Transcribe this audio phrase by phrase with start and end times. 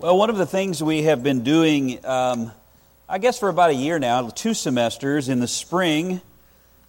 [0.00, 2.52] Well, one of the things we have been doing, um,
[3.06, 6.22] I guess for about a year now, two semesters in the spring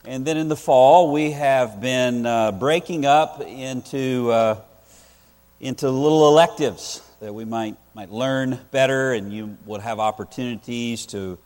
[0.06, 4.62] and then in the fall, we have been uh, breaking up into, uh,
[5.60, 11.38] into little electives that we might, might learn better, and you would have opportunities to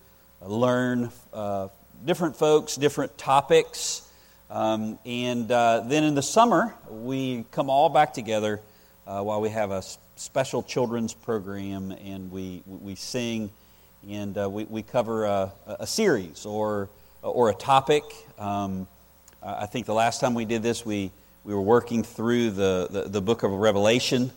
[0.44, 1.70] learn uh,
[2.06, 4.08] different folks, different topics.
[4.52, 8.62] Um, and uh, then in the summer, we come all back together
[9.08, 9.82] uh, while we have a
[10.16, 13.50] special children's program and we, we sing
[14.10, 16.90] and uh, we, we cover a, a, series or,
[17.22, 18.04] or a topic.
[18.38, 18.88] Um,
[19.42, 21.12] I think the last time we did this, we,
[21.44, 24.32] we were working through the, the, the book of Revelation.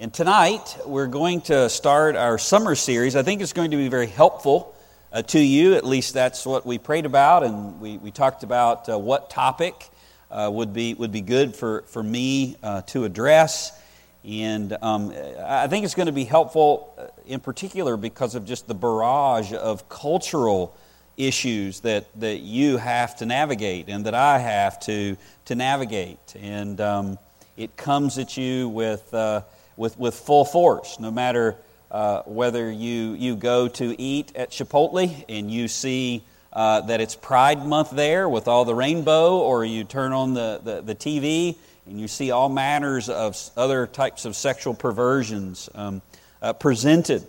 [0.00, 3.16] And tonight, we're going to start our summer series.
[3.16, 4.74] I think it's going to be very helpful
[5.12, 5.74] uh, to you.
[5.74, 9.88] At least that's what we prayed about, and we, we talked about uh, what topic
[10.30, 13.78] uh, would, be, would be good for, for me uh, to address.
[14.24, 15.12] And um,
[15.44, 19.52] I think it's going to be helpful uh, in particular because of just the barrage
[19.52, 20.76] of cultural
[21.16, 26.36] issues that, that you have to navigate and that I have to, to navigate.
[26.40, 27.18] And um,
[27.56, 29.42] it comes at you with, uh,
[29.76, 31.56] with, with full force, no matter
[31.90, 37.16] uh, whether you, you go to eat at Chipotle and you see uh, that it's
[37.16, 41.56] Pride Month there with all the rainbow, or you turn on the, the, the TV
[41.92, 46.00] and you see all manners of other types of sexual perversions um,
[46.40, 47.22] uh, presented.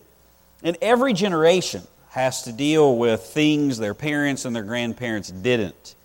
[0.64, 5.96] And every generation has to deal with things their parents and their grandparents didn't.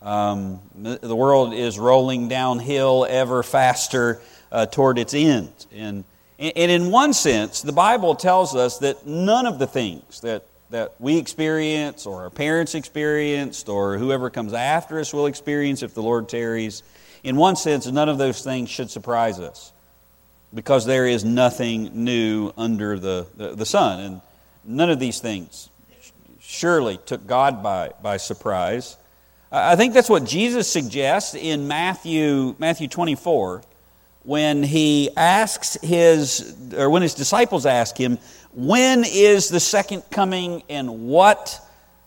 [0.00, 5.52] Um, the world is rolling downhill ever faster uh, toward its end.
[5.70, 6.04] And,
[6.38, 10.94] and in one sense, the Bible tells us that none of the things that, that
[10.98, 16.02] we experience or our parents experienced or whoever comes after us will experience if the
[16.02, 16.82] Lord tarries
[17.22, 19.72] in one sense, none of those things should surprise us
[20.54, 24.00] because there is nothing new under the, the, the sun.
[24.00, 24.20] And
[24.64, 25.68] none of these things
[26.40, 28.96] surely took God by, by surprise.
[29.50, 33.62] I think that's what Jesus suggests in Matthew, Matthew 24
[34.22, 38.18] when he asks his, or when his disciples ask him,
[38.52, 41.60] when is the second coming and what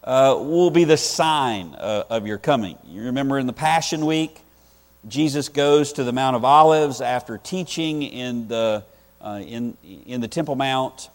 [0.04, 2.78] uh, will be the sign uh, of your coming?
[2.86, 4.41] You remember in the Passion Week,
[5.08, 8.84] Jesus goes to the Mount of Olives after teaching in the,
[9.20, 9.76] uh, in,
[10.06, 11.10] in the Temple Mount,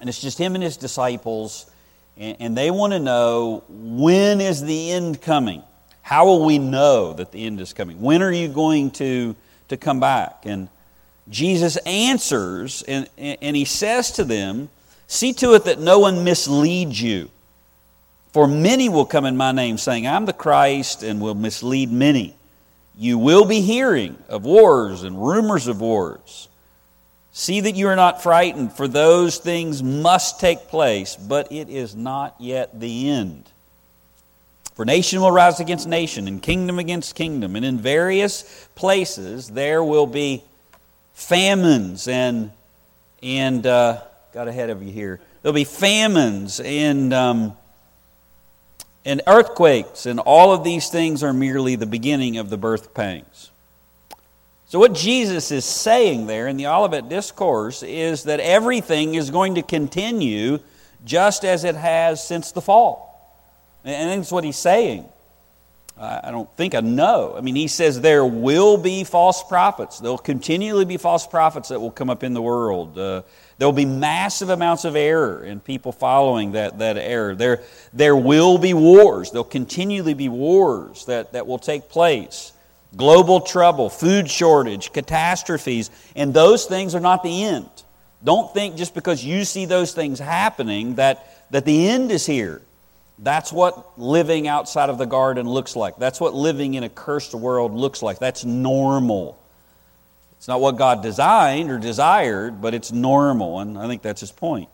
[0.00, 1.70] and it's just him and his disciples,
[2.16, 5.62] and, and they want to know when is the end coming?
[6.02, 8.00] How will we know that the end is coming?
[8.00, 9.36] When are you going to,
[9.68, 10.42] to come back?
[10.44, 10.68] And
[11.28, 14.68] Jesus answers, and, and he says to them,
[15.06, 17.30] See to it that no one misleads you.
[18.32, 22.34] For many will come in my name, saying, I'm the Christ, and will mislead many.
[22.96, 26.48] You will be hearing of wars and rumors of wars.
[27.32, 31.96] See that you are not frightened, for those things must take place, but it is
[31.96, 33.50] not yet the end.
[34.76, 39.82] For nation will rise against nation, and kingdom against kingdom, and in various places there
[39.82, 40.44] will be
[41.14, 42.50] famines and
[43.22, 45.20] and uh, got ahead of you here.
[45.42, 47.56] There'll be famines and um,
[49.04, 53.50] and earthquakes, and all of these things are merely the beginning of the birth pangs.
[54.66, 59.56] So, what Jesus is saying there in the Olivet Discourse is that everything is going
[59.56, 60.58] to continue
[61.04, 63.10] just as it has since the fall.
[63.84, 65.08] And that's what he's saying.
[65.96, 67.34] I don't think I know.
[67.36, 70.00] I mean, he says there will be false prophets.
[70.00, 72.98] There'll continually be false prophets that will come up in the world.
[72.98, 73.22] Uh,
[73.58, 77.34] there will be massive amounts of error and people following that, that error.
[77.34, 79.30] There, there will be wars.
[79.30, 82.52] There'll continually be wars that, that will take place.
[82.96, 87.68] Global trouble, food shortage, catastrophes, and those things are not the end.
[88.22, 92.62] Don't think just because you see those things happening that, that the end is here.
[93.18, 95.96] That's what living outside of the garden looks like.
[95.96, 98.18] That's what living in a cursed world looks like.
[98.18, 99.38] That's normal.
[100.44, 104.30] It's not what God designed or desired, but it's normal, and I think that's his
[104.30, 104.68] point.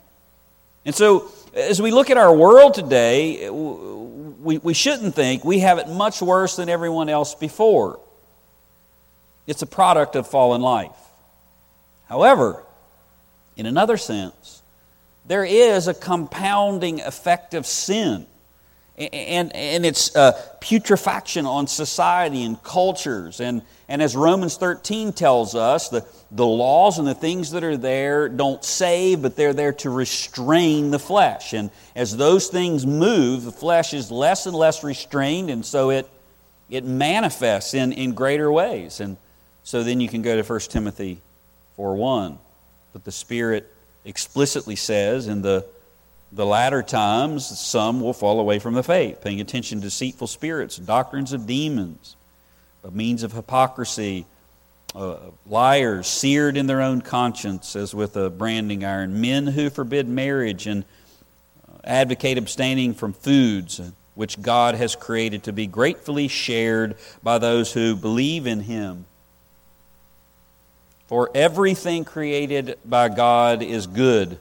[0.85, 5.79] And so, as we look at our world today, we, we shouldn't think we have
[5.79, 8.01] it much worse than everyone else before.
[9.47, 10.99] It's a product of fallen life.
[12.09, 12.65] However,
[13.57, 14.63] in another sense,
[15.25, 18.27] there is a compounding effect of sin
[19.01, 23.41] and, and its uh, putrefaction on society and cultures.
[23.41, 27.79] And, and as Romans 13 tells us, the, the laws and the things that are
[27.79, 31.55] there don't save, but they're there to restrain the flesh.
[31.55, 36.09] And as those things move, the flesh is less and less restrained, and so it,
[36.69, 39.01] it manifests in, in greater ways.
[39.01, 39.17] And
[39.63, 41.21] so then you can go to 1 Timothy
[41.77, 42.39] 4 1.
[42.93, 43.73] But the Spirit
[44.05, 45.65] explicitly says in the,
[46.33, 50.77] the latter times, some will fall away from the faith, paying attention to deceitful spirits,
[50.77, 52.17] doctrines of demons,
[52.85, 54.27] a means of hypocrisy,
[54.95, 55.17] uh,
[55.47, 60.67] liars, seared in their own conscience as with a branding iron, men who forbid marriage
[60.67, 60.85] and
[61.69, 63.81] uh, advocate abstaining from foods
[64.15, 69.07] which God has created to be gratefully shared by those who believe in Him.
[71.07, 74.39] For everything created by God is good,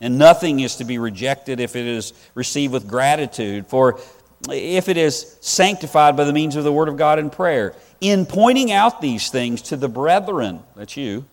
[0.00, 3.66] and nothing is to be rejected if it is received with gratitude.
[3.66, 4.00] For
[4.50, 8.26] if it is sanctified by the means of the Word of God and prayer, in
[8.26, 11.24] pointing out these things to the brethren, that's you,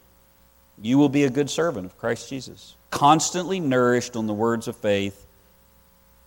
[0.81, 4.75] you will be a good servant of Christ Jesus, constantly nourished on the words of
[4.75, 5.25] faith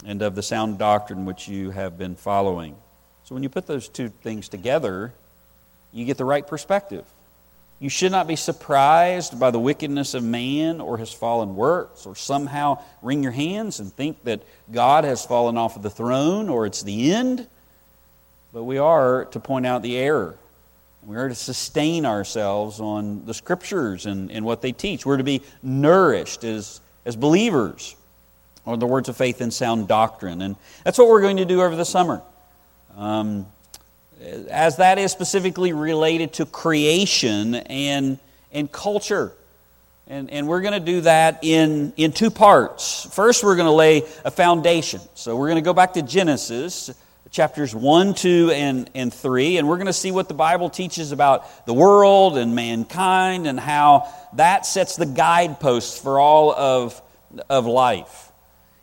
[0.07, 2.77] and of the sound doctrine which you have been following.
[3.25, 5.13] So when you put those two things together,
[5.93, 7.05] you get the right perspective.
[7.81, 12.17] You should not be surprised by the wickedness of man or his fallen works, or
[12.17, 14.43] somehow wring your hands and think that
[14.73, 17.47] God has fallen off of the throne or it's the end.
[18.53, 20.37] But we are to point out the error.
[21.07, 25.07] We are to sustain ourselves on the scriptures and, and what they teach.
[25.07, 27.95] We're to be nourished as, as believers
[28.67, 30.43] on the words of faith and sound doctrine.
[30.43, 32.21] And that's what we're going to do over the summer.
[32.97, 33.47] Um,
[34.21, 38.19] as that is specifically related to creation and,
[38.53, 39.33] and culture.
[40.07, 43.07] And, and we're going to do that in, in two parts.
[43.15, 45.01] First, we're going to lay a foundation.
[45.15, 46.91] So we're going to go back to Genesis,
[47.31, 51.13] chapters 1, 2, and, and 3, and we're going to see what the Bible teaches
[51.13, 57.01] about the world and mankind and how that sets the guideposts for all of,
[57.51, 58.33] of life.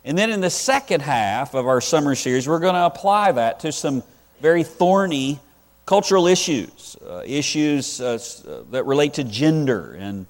[0.04, 3.60] And then in the second half of our summer series, we're going to apply that
[3.60, 4.04] to some
[4.40, 5.40] very thorny
[5.86, 8.18] cultural issues, uh, issues uh,
[8.48, 10.26] uh, that relate to gender and,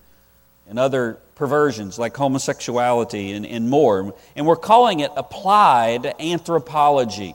[0.69, 4.15] and other perversions like homosexuality and, and more.
[4.37, 7.35] And we're calling it applied anthropology.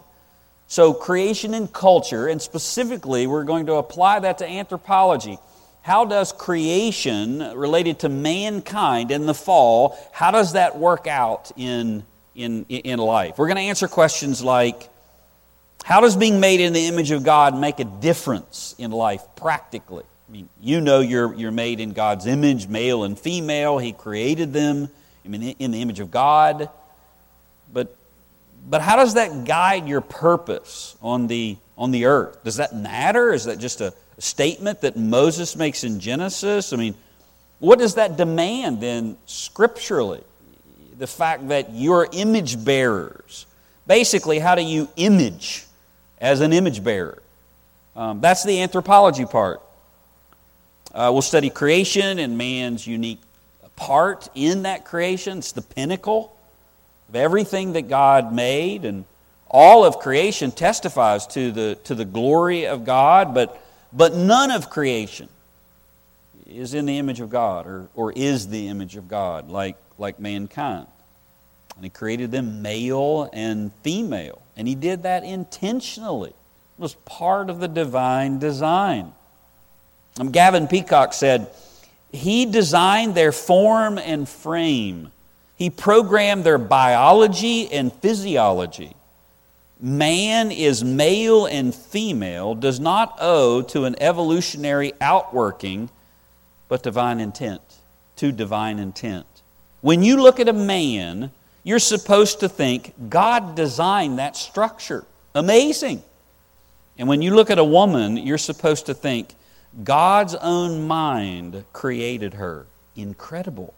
[0.68, 5.38] So, creation and culture, and specifically, we're going to apply that to anthropology.
[5.82, 12.06] How does creation related to mankind in the fall, how does that work out in,
[12.36, 13.38] in, in life?
[13.38, 14.91] We're going to answer questions like
[15.84, 20.04] how does being made in the image of God make a difference in life practically?
[20.30, 23.78] I mean, you know you're, you're made in God's image, male and female.
[23.78, 24.90] He created them
[25.26, 26.70] I mean, in the image of God.
[27.74, 27.96] But,
[28.70, 32.44] but how does that guide your purpose on the, on the earth?
[32.44, 33.34] Does that matter?
[33.34, 36.74] Is that just a, statement that Moses makes in Genesis?
[36.74, 36.96] I mean,
[37.60, 40.24] what does that demand then scripturally?
[40.98, 43.48] The fact that you're image bearers.
[43.88, 45.66] Basically, how do you image
[46.22, 47.22] as an image bearer.
[47.96, 49.62] Um, that's the anthropology part.
[50.94, 53.20] Uh, we'll study creation and man's unique
[53.76, 55.40] part in that creation.
[55.40, 56.34] It's the pinnacle
[57.10, 59.04] of everything that God made, and
[59.50, 64.70] all of creation testifies to the, to the glory of God, but, but none of
[64.70, 65.28] creation
[66.48, 70.20] is in the image of God or, or is the image of God like, like
[70.20, 70.88] mankind.
[71.76, 74.42] And He created them male and female.
[74.62, 76.30] And he did that intentionally.
[76.30, 79.12] It was part of the divine design.
[80.20, 81.48] Um, Gavin Peacock said,
[82.12, 85.12] He designed their form and frame,
[85.56, 88.96] He programmed their biology and physiology.
[89.80, 95.90] Man is male and female does not owe to an evolutionary outworking,
[96.68, 97.62] but divine intent,
[98.18, 99.26] to divine intent.
[99.82, 101.32] When you look at a man,
[101.64, 105.06] you're supposed to think God designed that structure.
[105.36, 106.04] Amazing.
[106.98, 109.34] And when you look at a woman, you're supposed to think
[109.84, 112.66] God's own mind created her.
[112.96, 113.74] Incredible.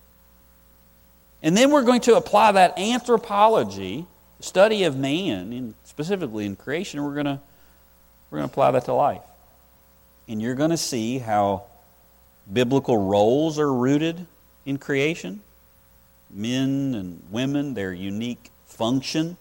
[1.41, 4.05] And then we're going to apply that anthropology,
[4.39, 7.39] study of man, in, specifically in creation, we're going to
[8.31, 9.21] we're going to apply that to life.
[10.27, 11.65] And you're going to see how
[12.51, 14.25] biblical roles are rooted
[14.65, 15.41] in creation
[16.33, 19.37] men and women, their unique function.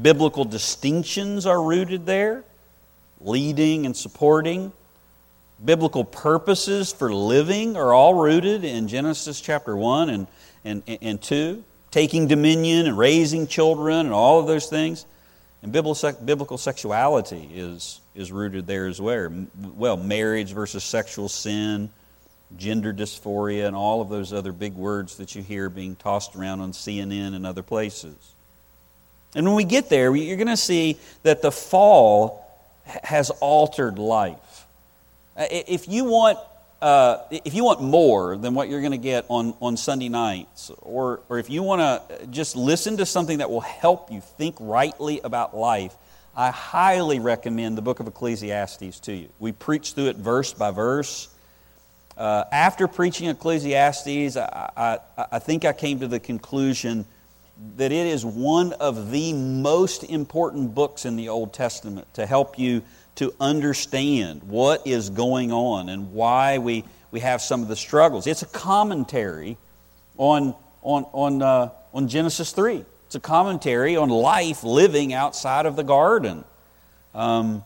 [0.00, 2.44] Biblical distinctions are rooted there,
[3.20, 4.72] leading and supporting.
[5.64, 10.26] Biblical purposes for living are all rooted in Genesis chapter 1 and,
[10.64, 11.64] and, and 2.
[11.90, 15.06] Taking dominion and raising children and all of those things.
[15.62, 19.32] And biblical sexuality is, is rooted there as well.
[19.74, 21.90] Well, marriage versus sexual sin
[22.56, 26.60] gender dysphoria, and all of those other big words that you hear being tossed around
[26.60, 28.16] on CNN and other places.
[29.34, 32.42] And when we get there, you're going to see that the fall
[32.84, 34.66] has altered life.
[35.36, 36.38] Uh, if you want
[36.82, 40.70] uh, if you want more than what you're going to get on, on Sunday nights,
[40.82, 44.54] or, or if you want to just listen to something that will help you think
[44.60, 45.94] rightly about life,
[46.36, 49.30] I highly recommend the book of Ecclesiastes to you.
[49.38, 51.28] We preach through it verse by verse.
[52.16, 54.98] Uh, after preaching Ecclesiastes, I, I,
[55.32, 57.04] I think I came to the conclusion
[57.76, 62.58] that it is one of the most important books in the Old Testament to help
[62.58, 62.82] you
[63.16, 68.26] to understand what is going on and why we, we have some of the struggles.
[68.26, 69.56] It's a commentary
[70.18, 72.84] on, on, on, uh, on Genesis 3.
[73.06, 76.44] It's a commentary on life living outside of the garden.
[77.14, 77.64] Um,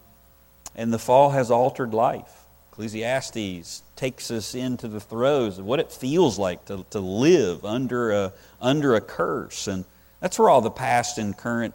[0.77, 2.40] and the fall has altered life.
[2.73, 8.13] Ecclesiastes takes us into the throes of what it feels like to, to live under
[8.13, 9.67] a, under a curse.
[9.67, 9.85] And
[10.21, 11.75] that's where all the past and current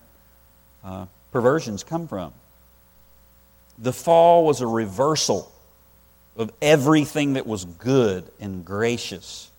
[0.84, 2.34] uh, perversions come from.
[3.78, 5.52] The fall was a reversal
[6.38, 9.52] of everything that was good and gracious.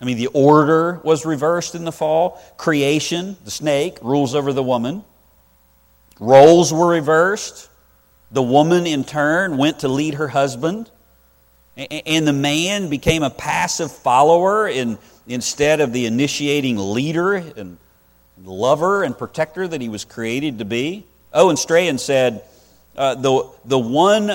[0.00, 2.42] I mean, the order was reversed in the fall.
[2.56, 5.04] Creation, the snake, rules over the woman.
[6.18, 7.68] Roles were reversed.
[8.32, 10.90] The woman, in turn, went to lead her husband.
[11.76, 17.78] And the man became a passive follower in, instead of the initiating leader and
[18.44, 21.04] lover and protector that he was created to be.
[21.32, 22.42] Owen Strachan said,
[22.96, 24.32] uh, the, the one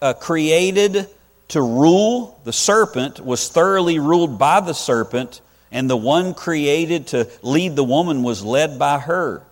[0.00, 1.06] uh, created
[1.48, 7.28] to rule the serpent was thoroughly ruled by the serpent, and the one created to
[7.42, 9.42] lead the woman was led by her.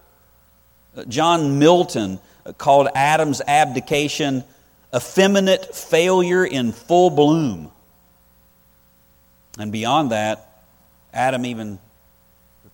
[0.96, 2.18] Uh, John Milton
[2.58, 4.44] called Adam's abdication
[4.94, 7.70] effeminate failure in full bloom.
[9.58, 10.64] And beyond that,
[11.12, 11.78] Adam even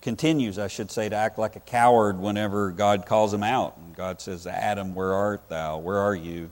[0.01, 3.77] continues, I should say, to act like a coward whenever God calls him out.
[3.77, 5.79] And God says, Adam, where art thou?
[5.79, 6.51] Where are you?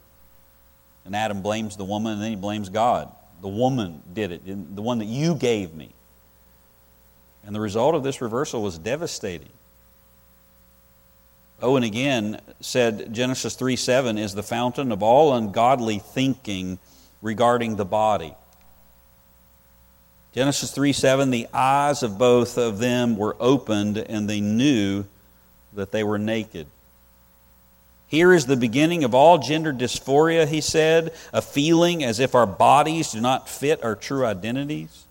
[1.04, 3.11] And Adam blames the woman, and then he blames God.
[3.40, 5.90] The woman did it, the one that you gave me.
[7.44, 9.50] And the result of this reversal was devastating.
[11.62, 16.78] Owen again said Genesis 3 7 is the fountain of all ungodly thinking
[17.22, 18.34] regarding the body.
[20.34, 25.06] Genesis 3 7, the eyes of both of them were opened, and they knew
[25.72, 26.66] that they were naked.
[28.06, 32.46] Here is the beginning of all gender dysphoria, he said, a feeling as if our
[32.46, 35.06] bodies do not fit our true identities.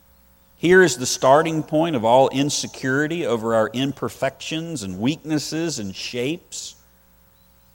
[0.66, 6.74] Here is the starting point of all insecurity over our imperfections and weaknesses and shapes.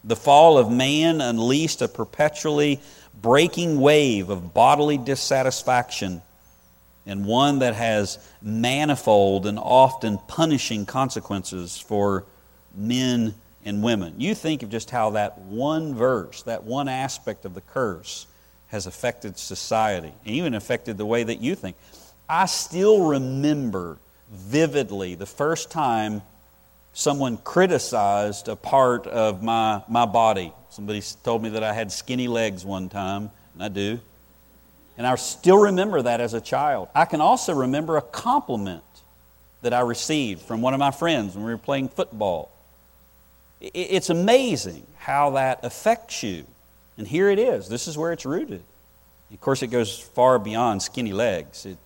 [0.03, 2.81] The fall of man unleashed a perpetually
[3.15, 6.21] breaking wave of bodily dissatisfaction
[7.07, 12.25] and one that has manifold and often punishing consequences for
[12.75, 14.15] men and women.
[14.19, 18.27] You think of just how that one verse, that one aspect of the curse,
[18.67, 21.77] has affected society and even affected the way that you think.
[22.31, 23.99] I still remember
[24.31, 26.23] vividly the first time
[26.93, 30.53] someone criticized a part of my, my body.
[30.69, 33.99] Somebody told me that I had skinny legs one time, and I do.
[34.97, 36.89] And I still remember that as a child.
[36.95, 38.85] I can also remember a compliment
[39.63, 42.53] that I received from one of my friends when we were playing football.
[43.61, 46.47] It's amazing how that affects you.
[46.97, 47.69] And here it is.
[47.69, 48.63] This is where it's rooted.
[49.33, 51.67] Of course, it goes far beyond skinny legs.
[51.67, 51.77] It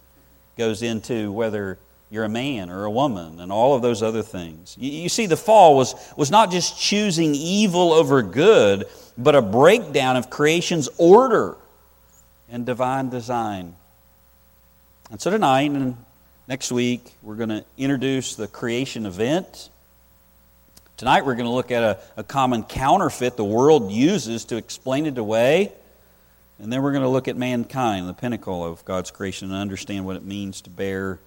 [0.56, 1.78] goes into whether
[2.10, 4.76] you're a man or a woman and all of those other things.
[4.78, 8.84] You, see, the fall was, was not just choosing evil over good,
[9.18, 11.56] but a breakdown of creation's order
[12.48, 13.74] and divine design.
[15.10, 15.96] And so tonight and
[16.46, 19.70] next week, we're going to introduce the creation event.
[20.96, 25.06] Tonight, we're going to look at a, a common counterfeit the world uses to explain
[25.06, 25.72] it away.
[26.58, 30.06] And then we're going to look at mankind, the pinnacle of God's creation, and understand
[30.06, 31.18] what it means to bear,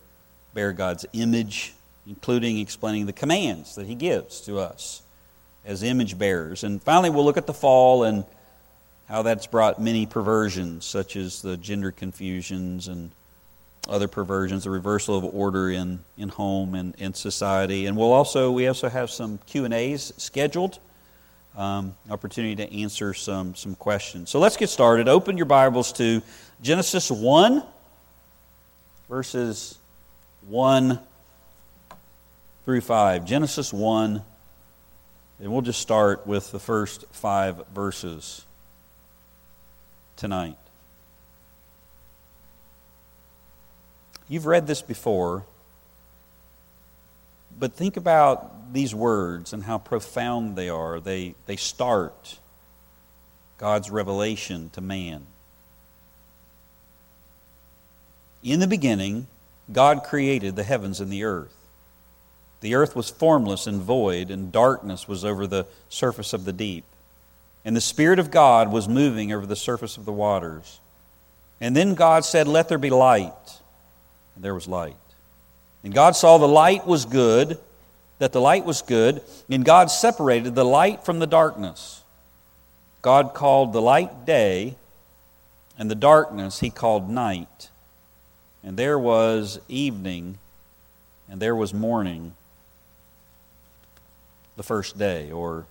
[0.54, 1.74] bear God's image,
[2.08, 5.02] including explaining the commands that He gives to us
[5.66, 6.64] as image bearers.
[6.64, 8.26] And finally, we'll look at the fall and
[9.08, 13.12] how that's brought many perversions, such as the gender confusions and
[13.88, 17.86] other perversions, the reversal of order in, in home and in society.
[17.86, 20.80] And we'll also we also have some Q and A's scheduled
[21.58, 24.30] um, opportunity to answer some, some questions.
[24.30, 25.10] So let's get started.
[25.10, 26.22] Open your Bibles to
[26.62, 27.64] Genesis 1,
[29.10, 29.78] verses
[30.48, 31.00] 1
[32.64, 33.26] through 5.
[33.26, 34.22] Genesis 1,
[35.40, 38.46] and we'll just start with the first five verses
[40.16, 40.58] tonight.
[44.30, 45.46] You've read this before,
[47.60, 51.00] but think about these words and how profound they are.
[51.00, 52.38] They, they start
[53.58, 55.26] God's revelation to man.
[58.44, 59.28] In the beginning,
[59.72, 61.54] God created the heavens and the earth.
[62.62, 66.86] The earth was formless and void, and darkness was over the surface of the deep.
[67.66, 70.80] And the Spirit of God was moving over the surface of the waters.
[71.60, 73.34] And then God said, Let there be light.
[74.36, 74.96] And there was light.
[75.84, 77.58] And God saw the light was good,
[78.20, 82.04] that the light was good, and God separated the light from the darkness.
[83.02, 84.76] God called the light day,
[85.78, 87.70] and the darkness he called night.
[88.64, 90.40] And there was evening,
[91.30, 92.34] and there was morning,
[94.56, 95.66] the first day, or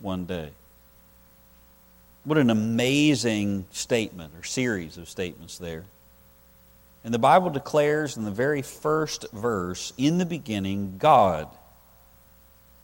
[0.00, 0.50] one day.
[2.24, 5.84] What an amazing statement or series of statements there.
[7.08, 11.48] And the Bible declares in the very first verse, in the beginning, God.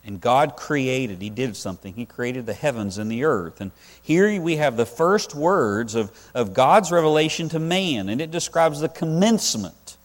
[0.02, 1.93] And God created, He did something.
[1.93, 3.61] He created the heavens and the earth.
[3.61, 8.31] And here we have the first words of, of God's revelation to man, and it
[8.31, 9.99] describes the commencement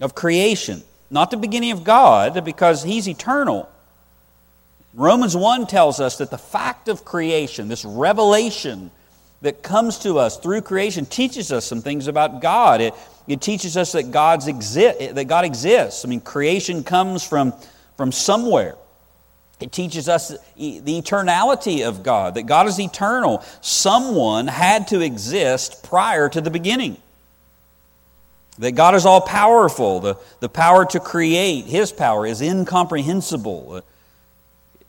[0.00, 0.82] of creation.
[1.10, 3.68] Not the beginning of God, because He's eternal.
[4.94, 8.90] Romans 1 tells us that the fact of creation, this revelation
[9.42, 12.80] that comes to us through creation, teaches us some things about God.
[12.80, 12.94] It,
[13.30, 16.04] it teaches us that, God's exi- that God exists.
[16.04, 17.52] I mean, creation comes from,
[17.96, 18.76] from somewhere.
[19.60, 23.44] It teaches us the eternality of God, that God is eternal.
[23.60, 26.96] Someone had to exist prior to the beginning.
[28.58, 30.00] That God is all powerful.
[30.00, 33.84] The, the power to create, His power, is incomprehensible It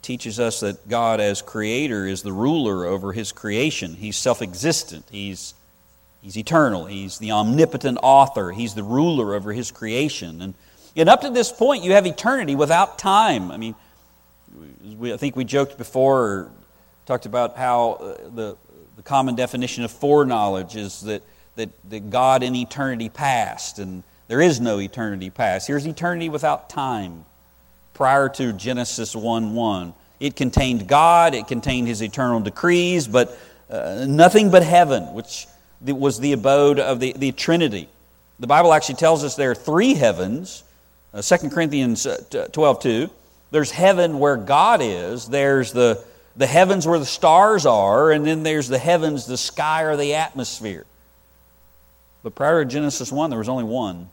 [0.02, 3.96] teaches us that God, as creator, is the ruler over his creation.
[3.96, 5.54] He's self existent, he's,
[6.22, 10.42] he's eternal, he's the omnipotent author, he's the ruler over his creation.
[10.42, 10.54] And,
[10.96, 13.52] and up to this point, you have eternity without time.
[13.52, 13.76] I mean,
[14.98, 16.52] we, I think we joked before, or
[17.06, 18.58] talked about how uh, the,
[18.96, 21.24] the common definition of foreknowledge is that,
[21.56, 25.68] that, that God in eternity past, and there is no eternity past.
[25.68, 27.26] Here's eternity without time
[27.94, 29.94] prior to Genesis 1 1.
[30.20, 33.38] It contained God, it contained His eternal decrees, but
[33.70, 35.48] uh, nothing but heaven, which
[35.84, 37.90] was the abode of the, the Trinity.
[38.40, 40.64] The Bible actually tells us there are three heavens.
[41.14, 43.10] Uh, 2 Corinthians uh, 12 2.
[43.52, 46.04] There's heaven where God is, there's the,
[46.38, 50.16] the heavens where the stars are, and then there's the heavens, the sky, or the
[50.16, 50.86] atmosphere.
[52.24, 54.10] But prior to Genesis 1, there was only one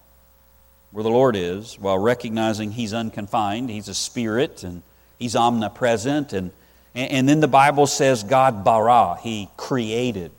[0.91, 4.83] where the Lord is, while recognizing He's unconfined, He's a spirit, and
[5.19, 6.33] He's omnipresent.
[6.33, 6.51] And,
[6.95, 10.33] and then the Bible says God bara, He created.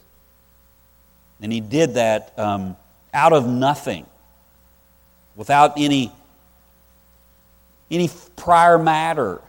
[1.42, 2.76] And He did that um,
[3.14, 4.06] out of nothing,
[5.36, 6.12] without any,
[7.90, 9.42] any prior matter.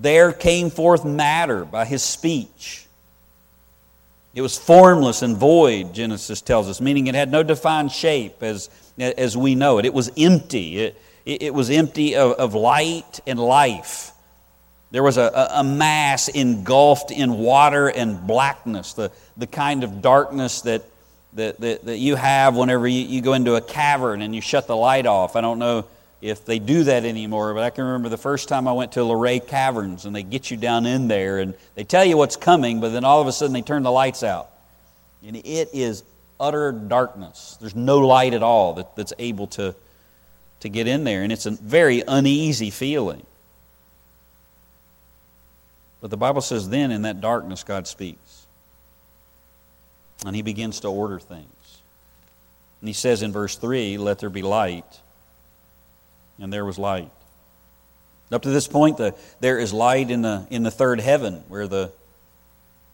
[0.00, 2.86] There came forth matter by His speech.
[4.34, 8.70] It was formless and void, Genesis tells us, meaning it had no defined shape as,
[8.98, 9.84] as we know it.
[9.84, 10.78] It was empty.
[10.78, 14.12] It, it was empty of, of light and life.
[14.90, 20.62] There was a, a mass engulfed in water and blackness, the, the kind of darkness
[20.62, 20.82] that,
[21.34, 24.66] that, that, that you have whenever you, you go into a cavern and you shut
[24.66, 25.36] the light off.
[25.36, 25.86] I don't know
[26.20, 29.04] if they do that anymore, but I can remember the first time I went to
[29.04, 32.80] Luray Caverns and they get you down in there and they tell you what's coming,
[32.80, 34.50] but then all of a sudden they turn the lights out.
[35.24, 36.02] And it is
[36.40, 37.56] utter darkness.
[37.60, 39.74] There's no light at all that, that's able to,
[40.60, 43.24] to get in there, and it's a very uneasy feeling.
[46.00, 48.46] But the Bible says then in that darkness, God speaks.
[50.24, 51.82] And he begins to order things.
[52.80, 55.00] And he says in verse 3, Let there be light
[56.40, 57.10] and there was light.
[58.32, 61.66] Up to this point, the, there is light in the, in the third heaven where
[61.66, 61.90] the,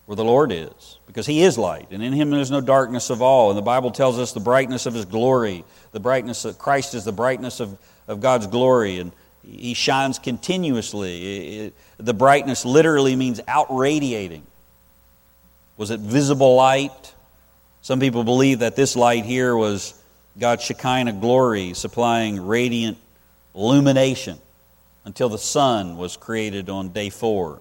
[0.06, 3.10] where the Lord is, because He is light, and in Him there is no darkness
[3.10, 3.50] of all.
[3.50, 7.04] And the Bible tells us the brightness of His glory, the brightness of Christ is
[7.04, 7.76] the brightness of,
[8.08, 9.12] of God's glory, and
[9.46, 11.58] He shines continuously.
[11.58, 14.44] It, the brightness literally means outradiating.
[15.76, 17.14] Was it visible light?
[17.82, 19.94] Some people believe that this light here was
[20.38, 22.98] God's Shekinah glory supplying radiant
[23.54, 24.38] illumination
[25.04, 27.60] until the sun was created on day four.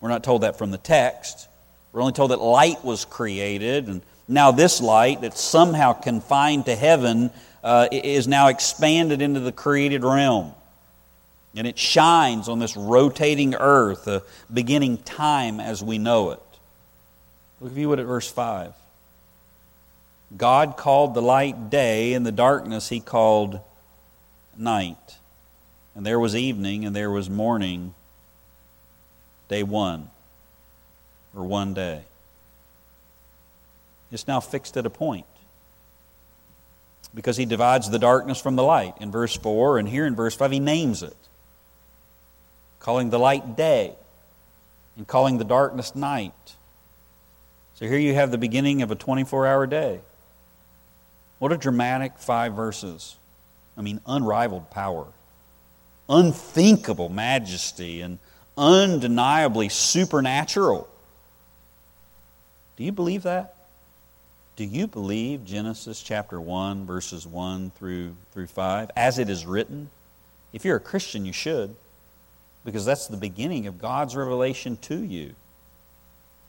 [0.00, 1.48] We're not told that from the text.
[1.92, 6.76] We're only told that light was created, and now this light that's somehow confined to
[6.76, 7.30] heaven
[7.64, 10.52] uh, is now expanded into the created realm.
[11.56, 14.20] And it shines on this rotating earth, uh,
[14.52, 16.42] beginning time as we know it.
[17.60, 18.74] Look if you would at verse 5.
[20.36, 23.60] God called the light day, and the darkness he called
[24.56, 25.16] night.
[25.94, 27.94] And there was evening, and there was morning,
[29.48, 30.10] day one,
[31.34, 32.02] or one day.
[34.12, 35.26] It's now fixed at a point.
[37.14, 40.34] because he divides the darkness from the light in verse 4, and here in verse
[40.34, 41.16] 5, he names it,
[42.86, 43.92] calling the light day
[44.96, 46.54] and calling the darkness night.
[47.74, 49.98] So here you have the beginning of a 24 hour day.
[51.40, 53.16] What a dramatic five verses.
[53.76, 55.08] I mean, unrivaled power,
[56.08, 58.20] unthinkable majesty, and
[58.56, 60.88] undeniably supernatural.
[62.76, 63.56] Do you believe that?
[64.54, 69.90] Do you believe Genesis chapter 1, verses 1 through, through 5, as it is written?
[70.52, 71.74] If you're a Christian, you should,
[72.66, 75.34] because that's the beginning of God's revelation to you.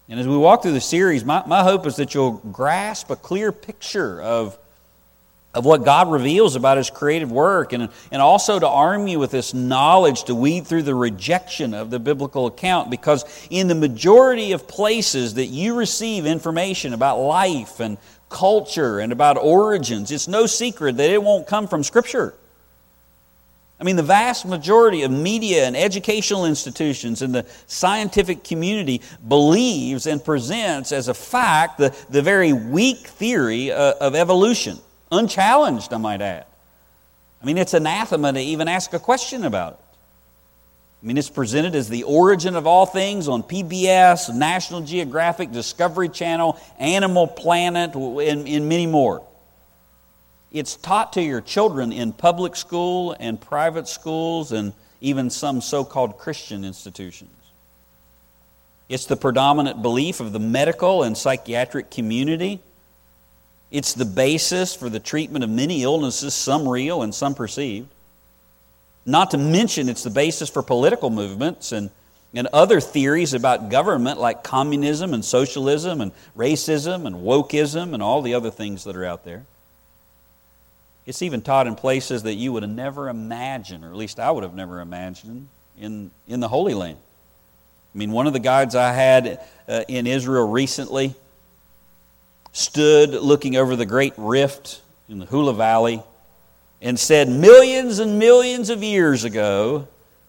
[0.10, 3.16] And as we walk through the series, my, my hope is that you'll grasp a
[3.16, 4.58] clear picture of
[5.54, 9.32] of what God reveals about His creative work, and, and also to arm you with
[9.32, 12.92] this knowledge to weed through the rejection of the biblical account.
[12.92, 17.98] Because in the majority of places that you receive information about life and
[18.30, 22.36] culture and about origins, it's no secret that it won't come from Scripture.
[23.80, 30.08] I mean, the vast majority of media and educational institutions and the scientific community believes
[30.08, 34.80] and presents as a fact the, the very weak theory uh, of evolution
[35.12, 36.46] unchallenged, I might add.
[37.42, 39.80] I mean, it's anathema to even ask a question about it.
[41.04, 46.10] I mean, it's presented as the origin of all things on PBS, National Geographic, Discovery
[46.10, 49.27] Channel, Animal Planet, and, and many more.
[50.58, 55.86] It's taught to your children in public school and private schools and even some so
[55.86, 57.32] called Christian institutions.
[58.90, 62.62] It's the predominant belief of the medical and psychiatric community.
[63.70, 67.90] It's the basis for the treatment of many illnesses, some real and some perceived.
[69.06, 71.90] Not to mention, it's the basis for political movements and,
[72.34, 78.22] and other theories about government like communism and socialism and racism and wokeism and all
[78.22, 79.46] the other things that are out there.
[81.08, 84.30] It's even taught in places that you would have never imagined, or at least I
[84.30, 85.48] would have never imagined,
[85.80, 86.98] in, in the Holy Land.
[87.96, 89.40] I mean, one of the guides I had
[89.70, 91.16] uh, in Israel recently
[92.52, 96.04] stood looking over the great rift in the Hula Valley
[96.82, 99.88] and said, Millions and millions of years ago,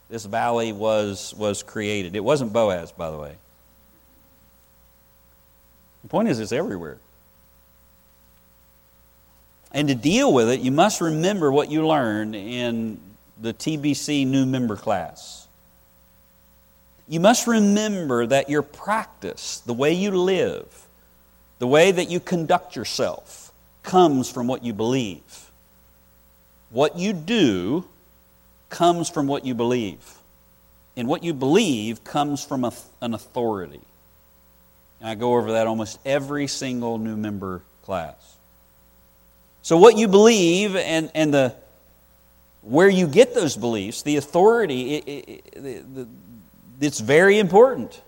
[0.09, 2.14] this valley was, was created.
[2.14, 3.35] It wasn't Boaz, by the way.
[6.03, 6.99] The point is, it's everywhere.
[9.72, 13.00] And to deal with it, you must remember what you learned in
[13.40, 15.46] the TBC new member class.
[17.07, 20.87] You must remember that your practice, the way you live,
[21.59, 23.52] the way that you conduct yourself
[23.83, 25.50] comes from what you believe.
[26.70, 27.85] What you do
[28.68, 30.18] comes from what you believe.
[30.96, 33.81] And what you believe comes from a, an authority.
[35.00, 38.38] And I go over that almost every single new member class.
[39.68, 41.54] So, what you believe and, and the,
[42.62, 46.09] where you get those beliefs, the authority, it, it, it,
[46.81, 48.00] it's very important.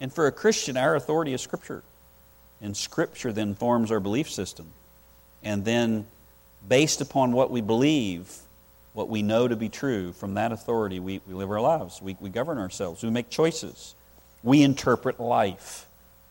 [0.00, 1.82] And for a Christian, our authority is Scripture.
[2.62, 4.68] And Scripture then forms our belief system.
[5.42, 6.06] And then,
[6.66, 8.34] based upon what we believe,
[8.94, 12.00] what we know to be true, from that authority, we, we live our lives.
[12.00, 13.02] We, we govern ourselves.
[13.02, 13.94] We make choices.
[14.42, 15.86] We interpret life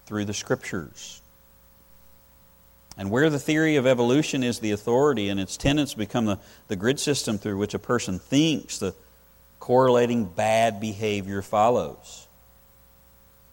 [0.08, 1.22] through the Scriptures.
[3.00, 6.76] And where the theory of evolution is the authority and its tenets become the, the
[6.76, 8.94] grid system through which a person thinks, the
[9.58, 12.28] correlating bad behavior follows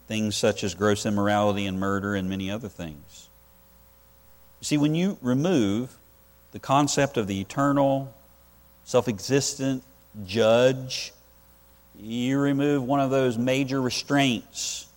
[0.09, 3.29] things such as gross immorality and murder and many other things.
[4.59, 5.97] You see, when you remove
[6.51, 8.13] the concept of the eternal,
[8.83, 9.81] self existent
[10.25, 11.13] judge,
[11.97, 14.87] you remove one of those major restraints,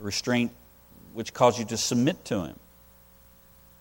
[0.00, 0.50] a restraint
[1.12, 2.56] which calls you to submit to Him.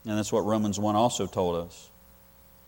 [0.05, 1.89] And that's what Romans 1 also told us.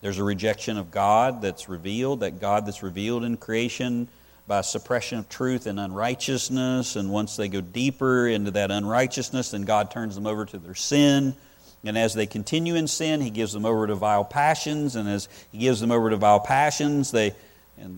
[0.02, 4.08] There's a rejection of God that's revealed, that God that's revealed in creation
[4.48, 6.96] by suppression of truth and unrighteousness.
[6.96, 10.76] And once they go deeper into that unrighteousness, then God turns them over to their
[10.76, 11.36] sin.
[11.84, 14.96] And as they continue in sin, He gives them over to vile passions.
[14.96, 17.34] And as He gives them over to vile passions, they,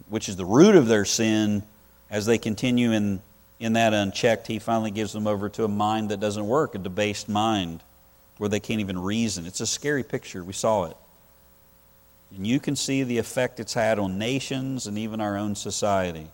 [0.09, 1.63] which is the root of their sin,
[2.09, 3.21] as they continue in,
[3.59, 6.77] in that unchecked, He finally gives them over to a mind that doesn't work, a
[6.77, 7.83] debased mind,
[8.37, 9.45] where they can't even reason.
[9.45, 10.43] It's a scary picture.
[10.43, 10.97] We saw it.
[12.35, 16.27] And you can see the effect it's had on nations and even our own society.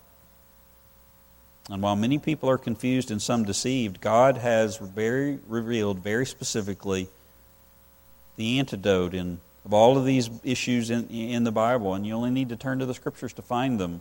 [1.70, 7.08] And while many people are confused and some deceived, God has very revealed very specifically
[8.36, 12.30] the antidote in, of all of these issues in, in the Bible, and you only
[12.30, 14.00] need to turn to the Scriptures to find them.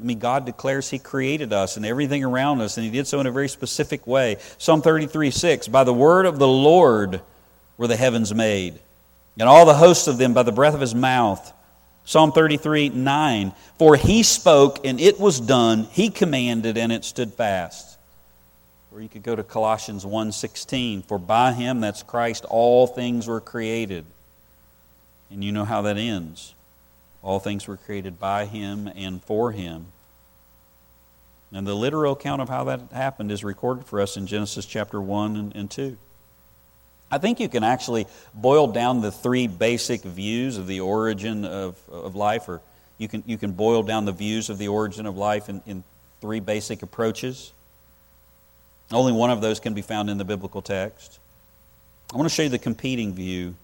[0.00, 3.20] I mean, God declares He created us and everything around us, and He did so
[3.20, 4.36] in a very specific way.
[4.56, 7.20] Psalm 33 6 By the word of the Lord
[7.76, 8.78] were the heavens made,
[9.38, 11.52] and all the hosts of them by the breath of his mouth.
[12.04, 13.52] Psalm 33 9.
[13.78, 15.84] For he spoke, and it was done.
[15.84, 17.98] He commanded, and it stood fast.
[18.92, 23.40] Or you could go to Colossians 1:16, for by him that's Christ all things were
[23.40, 24.04] created.
[25.30, 26.54] And you know how that ends.
[27.22, 29.86] All things were created by him and for him.
[31.52, 35.00] And the literal account of how that happened is recorded for us in Genesis chapter
[35.00, 35.96] 1 and, and 2.
[37.10, 41.76] I think you can actually boil down the three basic views of the origin of,
[41.90, 42.60] of life, or
[42.98, 45.82] you can, you can boil down the views of the origin of life in, in
[46.20, 47.52] three basic approaches.
[48.92, 51.18] Only one of those can be found in the biblical text.
[52.12, 53.56] I want to show you the competing view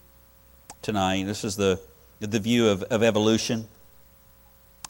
[0.83, 1.25] tonight.
[1.25, 1.81] This is the,
[2.20, 3.66] the view of, of evolution.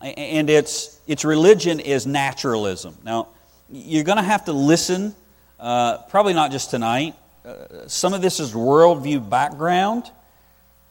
[0.01, 2.97] And its, its religion is naturalism.
[3.05, 3.29] Now,
[3.71, 5.15] you're going to have to listen,
[5.59, 10.11] uh, probably not just tonight, uh, some of this is worldview background,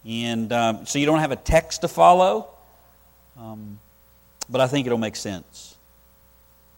[0.06, 2.48] and um, so you don't have a text to follow,
[3.38, 3.80] um,
[4.50, 5.76] but I think it'll make sense.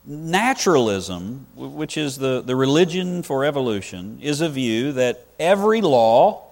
[0.06, 6.44] Naturalism, which is the, the religion for evolution, is a view that every law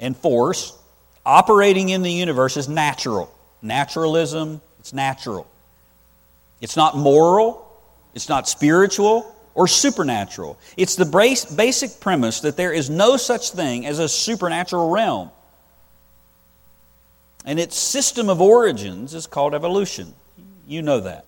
[0.00, 0.76] and force
[1.26, 3.30] operating in the universe is natural.
[3.60, 5.46] Naturalism, it's natural.
[6.60, 7.68] It's not moral,
[8.14, 10.58] it's not spiritual, or supernatural.
[10.76, 11.04] It's the
[11.56, 15.30] basic premise that there is no such thing as a supernatural realm.
[17.44, 20.14] And its system of origins is called evolution.
[20.66, 21.24] You know that.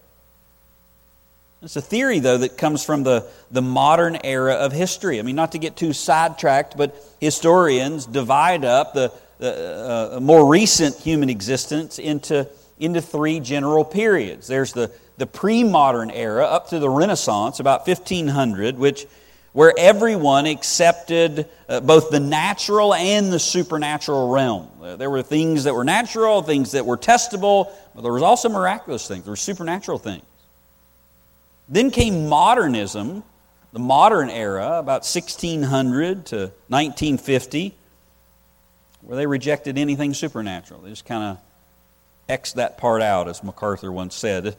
[1.63, 5.19] It's a theory, though, that comes from the, the modern era of history.
[5.19, 10.47] I mean, not to get too sidetracked, but historians divide up the, the uh, more
[10.47, 12.49] recent human existence into,
[12.79, 14.47] into three general periods.
[14.47, 19.07] There's the the pre modern era up to the Renaissance, about 1500, which,
[19.53, 24.69] where everyone accepted uh, both the natural and the supernatural realm.
[24.81, 28.49] Uh, there were things that were natural, things that were testable, but there was also
[28.49, 30.23] miraculous things, there were supernatural things.
[31.69, 33.25] Then came modernism,
[33.73, 36.37] the modern era, about 1600 to
[36.69, 37.75] 1950,
[39.09, 40.83] where they rejected anything supernatural.
[40.83, 41.39] They just kind of
[42.29, 44.55] X that part out, as MacArthur once said.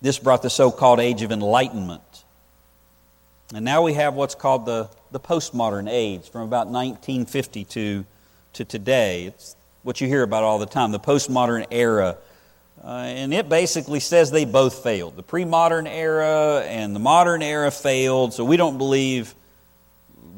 [0.00, 2.24] This brought the so called Age of Enlightenment.
[3.54, 8.06] And now we have what's called the, the postmodern age from about 1952
[8.54, 9.24] to today.
[9.24, 12.16] It's what you hear about all the time, the postmodern era.
[12.82, 15.16] Uh, and it basically says they both failed.
[15.16, 19.34] The pre modern era and the modern era failed, so we don't believe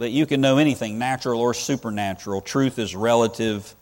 [0.02, 2.40] that you can know anything, natural or supernatural.
[2.40, 3.74] Truth is relative.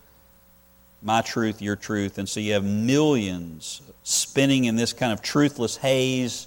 [1.02, 2.18] My truth, your truth.
[2.18, 6.46] And so you have millions spinning in this kind of truthless haze,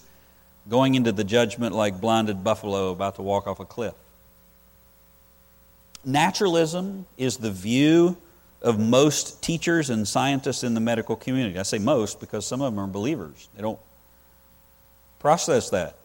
[0.69, 3.95] going into the judgment like blinded buffalo about to walk off a cliff.
[6.05, 8.17] Naturalism is the view
[8.62, 11.57] of most teachers and scientists in the medical community.
[11.57, 13.49] I say most because some of them are believers.
[13.55, 13.79] They don't
[15.19, 15.95] process that.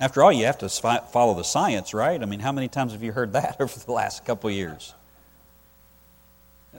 [0.00, 2.22] After all, you have to follow the science, right?
[2.22, 4.94] I mean, how many times have you heard that over the last couple years?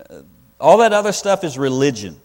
[0.10, 0.22] Uh,
[0.60, 2.20] all that other stuff is religion.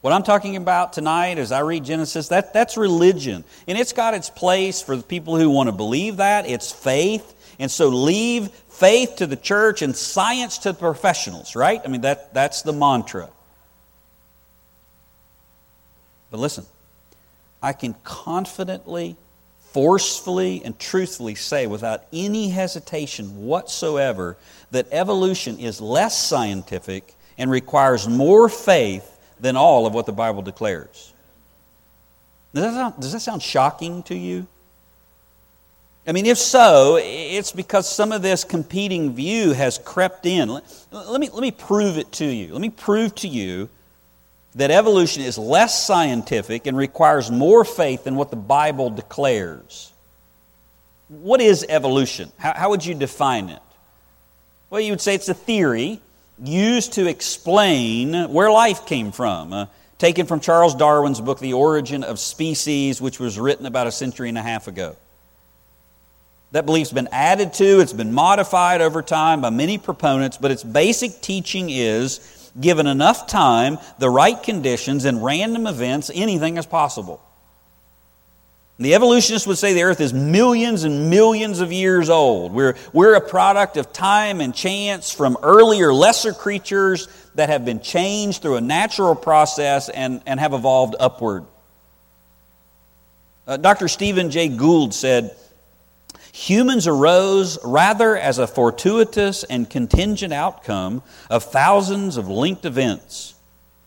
[0.00, 3.42] What I'm talking about tonight as I read Genesis, that, that's religion.
[3.66, 6.46] And it's got its place for the people who want to believe that.
[6.46, 7.34] It's faith.
[7.58, 11.80] And so leave faith to the church and science to the professionals, right?
[11.84, 13.30] I mean, that, that's the mantra.
[16.30, 16.66] But listen,
[17.62, 19.16] I can confidently,
[19.74, 24.36] forcefully, and truthfully say without any hesitation whatsoever
[24.70, 29.10] that evolution is less scientific and requires more faith
[29.40, 31.12] than all of what the Bible declares.
[32.54, 34.46] Does that sound, does that sound shocking to you?
[36.06, 40.50] I mean, if so, it's because some of this competing view has crept in.
[40.50, 42.52] Let, let, me, let me prove it to you.
[42.52, 43.68] Let me prove to you
[44.54, 49.92] that evolution is less scientific and requires more faith than what the Bible declares.
[51.08, 52.30] What is evolution?
[52.38, 53.60] How, how would you define it?
[54.70, 56.00] Well, you would say it's a theory
[56.42, 59.52] used to explain where life came from.
[59.52, 59.66] Uh,
[59.98, 64.28] taken from Charles Darwin's book, The Origin of Species, which was written about a century
[64.28, 64.96] and a half ago.
[66.52, 70.62] That belief's been added to, it's been modified over time by many proponents, but its
[70.62, 77.20] basic teaching is given enough time, the right conditions, and random events, anything is possible.
[78.78, 82.52] The evolutionists would say the earth is millions and millions of years old.
[82.52, 87.80] We're, we're a product of time and chance from earlier, lesser creatures that have been
[87.80, 91.44] changed through a natural process and, and have evolved upward.
[93.46, 93.86] Uh, Dr.
[93.86, 95.36] Stephen Jay Gould said,
[96.34, 103.36] Humans arose rather as a fortuitous and contingent outcome of thousands of linked events,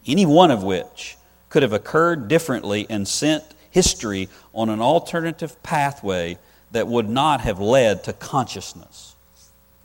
[0.06, 1.18] any one of which
[1.50, 6.38] could have occurred differently and sent history on an alternative pathway
[6.72, 9.14] that would not have led to consciousness.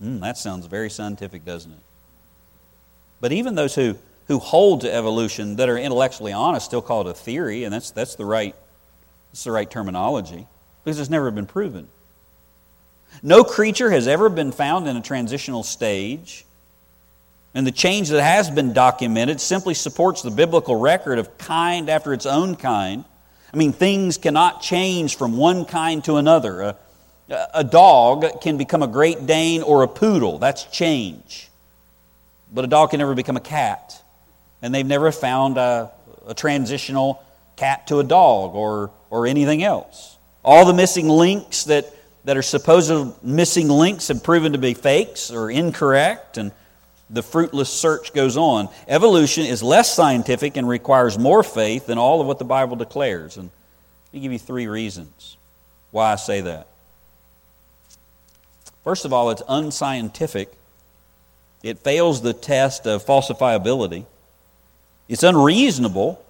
[0.01, 1.83] Mm, that sounds very scientific, doesn't it?
[3.21, 3.97] But even those who,
[4.29, 7.91] who hold to evolution that are intellectually honest still call it a theory, and that's,
[7.91, 8.55] that's, the right,
[9.33, 10.47] that's the right terminology,
[10.85, 11.89] because it's never been proven.
[13.23, 16.45] No creature has ever been found in a transitional stage.
[17.55, 22.13] And the change that has been documented simply supports the biblical record of kind after
[22.13, 23.05] its own kind.
[23.53, 26.63] I mean, things cannot change from one kind to another.
[26.63, 26.77] A,
[27.55, 30.39] a dog can become a Great Dane or a poodle.
[30.39, 31.51] That's change.
[32.53, 34.03] But a dog can never become a cat.
[34.63, 35.91] And they've never found a,
[36.27, 37.23] a transitional
[37.57, 40.17] cat to a dog or, or anything else.
[40.43, 41.93] All the missing links that,
[42.25, 46.53] that are supposed missing links have proven to be fakes or incorrect, and
[47.11, 48.69] the fruitless search goes on.
[48.89, 53.37] Evolution is less scientific and requires more faith than all of what the Bible declares.
[53.37, 53.51] And
[54.07, 55.37] let me give you three reasons
[55.91, 56.69] why I say that.
[58.83, 60.53] First of all, it's unscientific.
[61.63, 64.07] It fails the test of falsifiability.
[65.09, 66.25] It's unreasonable.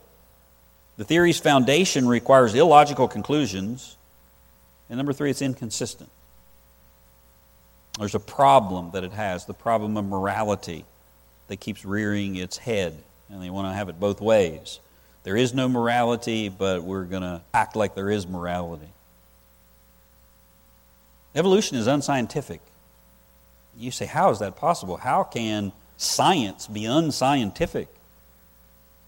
[0.97, 3.97] The theory's foundation requires illogical conclusions.
[4.89, 6.11] And number three, it's inconsistent.
[7.99, 10.85] There's a problem that it has, the problem of morality
[11.49, 12.97] that keeps rearing its head,
[13.31, 14.81] and they want to have it both ways.
[15.25, 18.89] There is no morality, but we're going to act like there is morality.
[21.35, 22.61] Evolution is unscientific.
[23.77, 24.97] You say, how is that possible?
[24.97, 27.89] How can science be unscientific?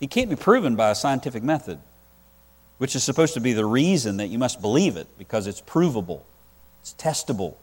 [0.01, 1.79] It can't be proven by a scientific method,
[2.79, 6.25] which is supposed to be the reason that you must believe it because it's provable,
[6.81, 7.55] it's testable.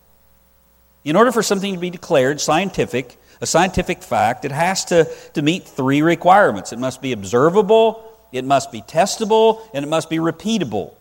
[1.04, 5.42] In order for something to be declared scientific, a scientific fact, it has to, to
[5.42, 6.72] meet three requirements.
[6.72, 10.94] It must be observable, it must be testable, and it must be repeatable.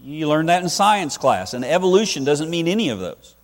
[0.00, 3.34] You learned that in science class, and evolution doesn't mean any of those.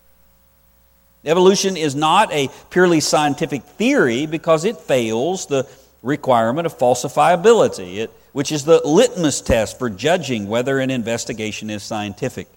[1.25, 5.68] Evolution is not a purely scientific theory because it fails the
[6.03, 11.83] requirement of falsifiability, it, which is the litmus test for judging whether an investigation is
[11.83, 12.49] scientific.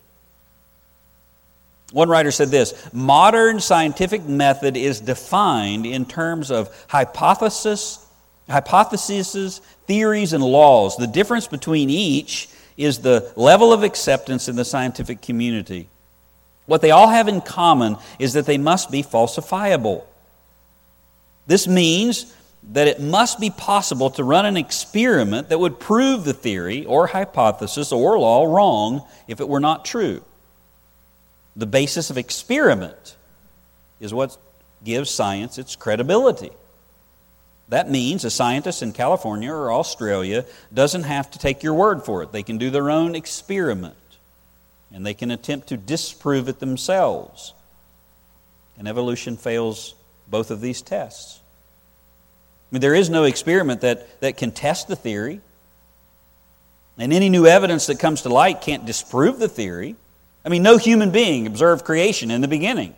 [1.92, 8.06] One writer said this modern scientific method is defined in terms of hypothesis,
[8.50, 10.98] hypotheses, theories, and laws.
[10.98, 15.88] The difference between each is the level of acceptance in the scientific community.
[16.66, 20.04] What they all have in common is that they must be falsifiable.
[21.48, 22.34] This means
[22.71, 27.08] that it must be possible to run an experiment that would prove the theory or
[27.08, 30.23] hypothesis or law wrong if it were not true.
[31.56, 33.15] The basis of experiment
[33.99, 34.38] is what
[34.84, 36.51] gives science its credibility.
[37.69, 42.21] That means a scientist in California or Australia doesn't have to take your word for
[42.23, 42.32] it.
[42.32, 43.95] They can do their own experiment
[44.91, 47.54] and they can attempt to disprove it themselves.
[48.78, 49.95] And evolution fails
[50.28, 51.39] both of these tests.
[52.71, 55.41] I mean, there is no experiment that, that can test the theory,
[56.97, 59.95] and any new evidence that comes to light can't disprove the theory.
[60.43, 62.95] I mean, no human being observed creation in the beginning.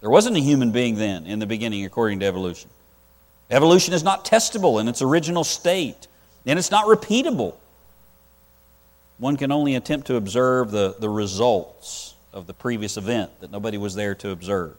[0.00, 2.70] There wasn't a human being then in the beginning, according to evolution.
[3.50, 6.08] Evolution is not testable in its original state,
[6.44, 7.54] and it's not repeatable.
[9.18, 13.78] One can only attempt to observe the, the results of the previous event that nobody
[13.78, 14.76] was there to observe.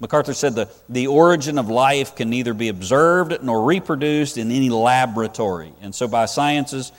[0.00, 4.68] MacArthur said the, the origin of life can neither be observed nor reproduced in any
[4.68, 5.72] laboratory.
[5.80, 6.92] And so, by science's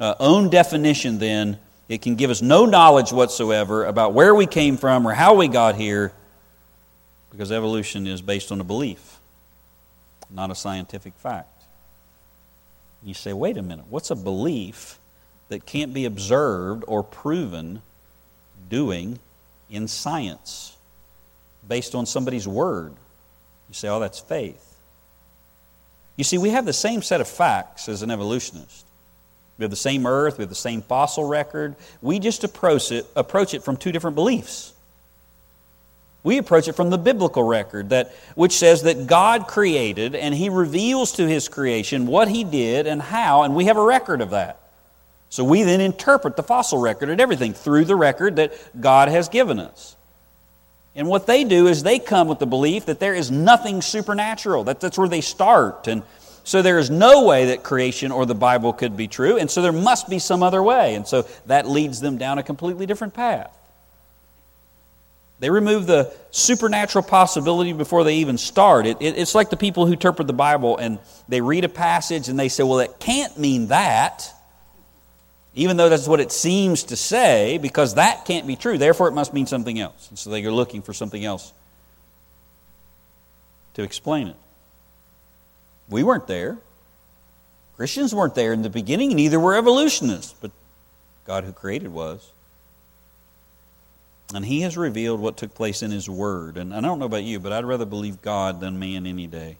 [0.00, 1.58] uh, own definition, then,
[1.88, 5.48] it can give us no knowledge whatsoever about where we came from or how we
[5.48, 6.12] got here
[7.30, 9.18] because evolution is based on a belief,
[10.30, 11.64] not a scientific fact.
[13.02, 14.98] You say, wait a minute, what's a belief
[15.48, 17.82] that can't be observed or proven
[18.68, 19.18] doing
[19.70, 20.77] in science
[21.68, 22.92] based on somebody's word?
[23.68, 24.64] You say, oh, that's faith.
[26.16, 28.86] You see, we have the same set of facts as an evolutionist.
[29.58, 31.76] We have the same earth, we have the same fossil record.
[32.00, 34.72] We just approach it, approach it from two different beliefs.
[36.22, 40.48] We approach it from the biblical record that which says that God created and he
[40.48, 44.30] reveals to his creation what he did and how and we have a record of
[44.30, 44.58] that.
[45.30, 49.28] So we then interpret the fossil record and everything through the record that God has
[49.28, 49.96] given us.
[50.98, 54.64] And what they do is they come with the belief that there is nothing supernatural.
[54.64, 55.86] That, that's where they start.
[55.86, 56.02] And
[56.42, 59.62] so there is no way that creation or the Bible could be true, and so
[59.62, 60.96] there must be some other way.
[60.96, 63.56] And so that leads them down a completely different path.
[65.38, 68.84] They remove the supernatural possibility before they even start.
[68.84, 72.28] It, it, it's like the people who interpret the Bible and they read a passage
[72.28, 74.34] and they say, well, it can't mean that,
[75.58, 78.78] even though that's what it seems to say, because that can't be true.
[78.78, 80.08] Therefore, it must mean something else.
[80.08, 81.52] And so they are looking for something else
[83.74, 84.36] to explain it.
[85.88, 86.58] We weren't there.
[87.76, 90.52] Christians weren't there in the beginning, neither were evolutionists, but
[91.26, 92.30] God who created was.
[94.32, 96.56] And He has revealed what took place in His Word.
[96.56, 99.56] And I don't know about you, but I'd rather believe God than man any day.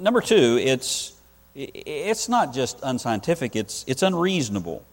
[0.00, 1.12] Number two, it's,
[1.54, 4.84] it's not just unscientific, it's, it's unreasonable.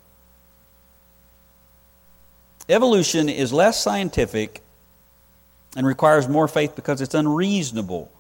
[2.70, 4.62] Evolution is less scientific
[5.76, 8.12] and requires more faith because it's unreasonable.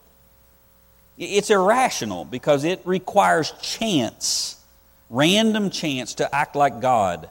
[1.17, 4.63] It's irrational because it requires chance,
[5.09, 7.29] random chance to act like God.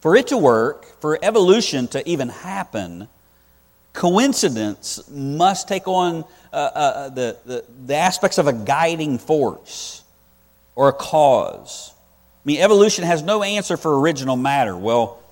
[0.00, 3.08] For it to work, for evolution to even happen,
[3.94, 10.02] coincidence must take on uh, uh, the, the, the aspects of a guiding force
[10.74, 11.92] or a cause.
[11.92, 14.76] I mean, evolution has no answer for original matter.
[14.76, 15.22] Well,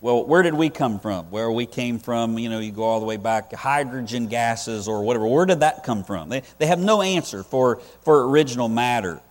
[0.00, 1.30] well, where did we come from?
[1.30, 4.86] Where we came from, you know, you go all the way back, to hydrogen gases
[4.86, 5.26] or whatever.
[5.26, 6.28] Where did that come from?
[6.28, 9.22] They, they have no answer for, for original matter.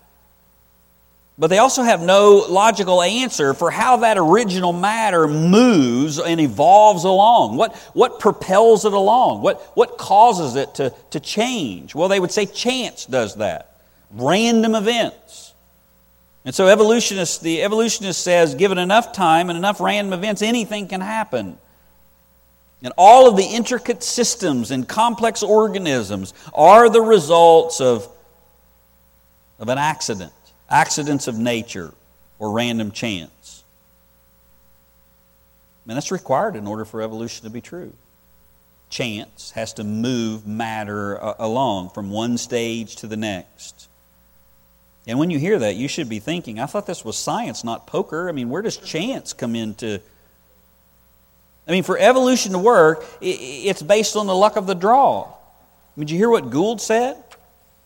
[1.37, 7.05] But they also have no logical answer for how that original matter moves and evolves
[7.05, 7.57] along.
[7.57, 9.41] What, what propels it along?
[9.41, 11.95] What, what causes it to, to change?
[11.95, 13.79] Well, they would say chance does that.
[14.11, 15.53] Random events.
[16.45, 21.01] And so evolutionists, the evolutionist says, given enough time and enough random events, anything can
[21.01, 21.57] happen.
[22.83, 28.07] And all of the intricate systems and complex organisms are the results of,
[29.57, 30.33] of an accident,
[30.69, 31.93] accidents of nature
[32.39, 33.63] or random chance.
[35.87, 37.93] And that's required in order for evolution to be true.
[38.89, 43.87] Chance has to move matter uh, along from one stage to the next.
[45.05, 47.87] And when you hear that, you should be thinking, I thought this was science, not
[47.87, 48.29] poker.
[48.29, 49.99] I mean, where does chance come into?
[51.67, 55.23] I mean, for evolution to work, it's based on the luck of the draw.
[55.23, 57.22] I mean, did you hear what Gould said?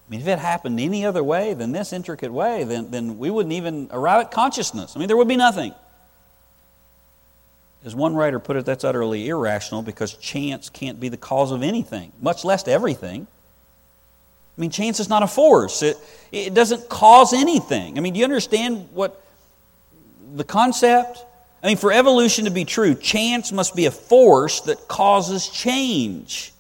[0.08, 3.30] I mean, if it happened any other way than this intricate way, then, then we
[3.30, 4.96] wouldn't even arrive at consciousness.
[4.96, 5.74] I mean, there would be nothing.
[7.84, 11.62] As one writer put it, that's utterly irrational because chance can't be the cause of
[11.62, 13.28] anything, much less everything.
[14.58, 15.98] I mean, chance is not a force, it,
[16.32, 17.98] it doesn't cause anything.
[17.98, 19.22] I mean, do you understand what
[20.36, 21.24] the concept?
[21.62, 26.54] I mean, for evolution to be true, chance must be a force that causes change.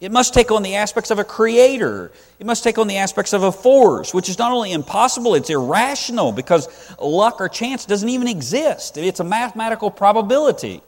[0.00, 2.12] It must take on the aspects of a creator.
[2.38, 5.50] It must take on the aspects of a force, which is not only impossible, it's
[5.50, 6.68] irrational because
[7.00, 8.96] luck or chance doesn't even exist.
[8.96, 10.82] It's a mathematical probability.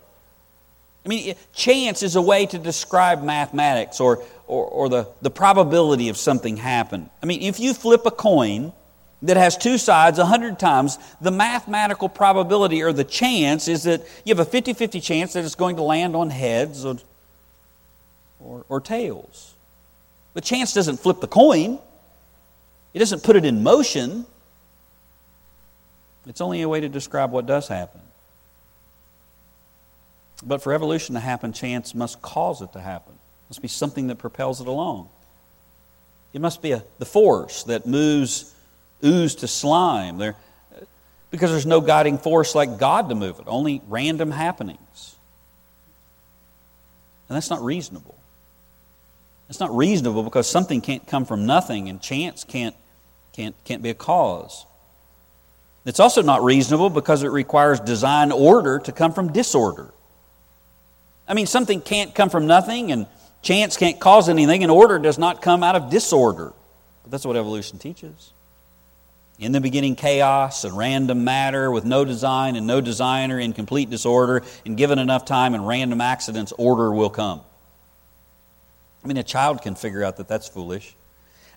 [1.04, 6.08] I mean, chance is a way to describe mathematics or, or, or the, the probability
[6.08, 7.10] of something happen.
[7.22, 8.72] I mean, if you flip a coin
[9.22, 14.02] that has two sides a hundred times, the mathematical probability or the chance is that
[14.24, 16.96] you have a 50 50 chance that it's going to land on heads or,
[18.44, 19.54] or, or tails.
[20.34, 21.78] But chance doesn't flip the coin,
[22.94, 24.26] it doesn't put it in motion.
[26.26, 28.00] It's only a way to describe what does happen.
[30.44, 34.08] But for evolution to happen, chance must cause it to happen It must be something
[34.08, 35.08] that propels it along.
[36.32, 38.54] It must be a, the force that moves
[39.04, 40.18] ooze to slime.
[40.18, 40.36] There,
[41.30, 45.16] because there's no guiding force like God to move it, only random happenings.
[47.28, 48.16] And that's not reasonable.
[49.50, 52.74] It's not reasonable because something can't come from nothing and chance can't,
[53.32, 54.64] can't, can't be a cause.
[55.84, 59.92] It's also not reasonable because it requires design order to come from disorder.
[61.28, 63.06] I mean, something can't come from nothing and
[63.42, 66.52] Chance can't cause anything, and order does not come out of disorder.
[67.02, 68.32] But that's what evolution teaches.
[69.38, 73.88] In the beginning, chaos and random matter with no design and no designer in complete
[73.88, 77.40] disorder, and given enough time and random accidents, order will come.
[79.04, 80.94] I mean, a child can figure out that that's foolish.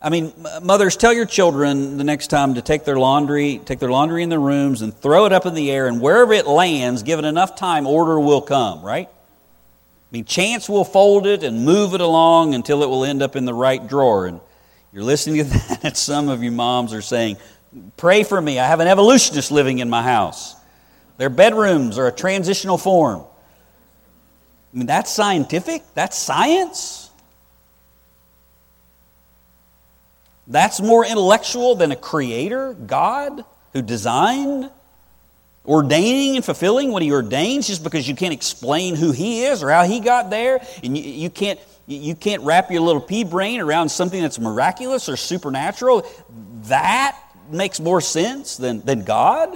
[0.02, 3.90] I mean, mothers, tell your children the next time to take their laundry, take their
[3.90, 7.04] laundry in their rooms and throw it up in the air, and wherever it lands,
[7.04, 9.08] given enough time, order will come, right?
[9.08, 13.36] I mean, chance will fold it and move it along until it will end up
[13.36, 14.28] in the right drawer.
[14.28, 14.42] And
[14.92, 17.38] you're listening to that, and some of you moms are saying,
[17.98, 18.60] Pray for me.
[18.60, 20.56] I have an evolutionist living in my house.
[21.18, 23.22] Their bedrooms are a transitional form.
[24.74, 25.82] I mean, that's scientific?
[25.94, 27.03] That's science?
[30.48, 34.70] That's more intellectual than a creator, God, who designed?
[35.66, 39.70] ordaining and fulfilling what he ordains just because you can't explain who he is or
[39.70, 40.60] how he got there.
[40.84, 45.10] And you, you can't you can't wrap your little pea brain around something that's miraculous
[45.10, 46.08] or supernatural.
[46.64, 47.18] That
[47.52, 49.52] makes more sense than, than god.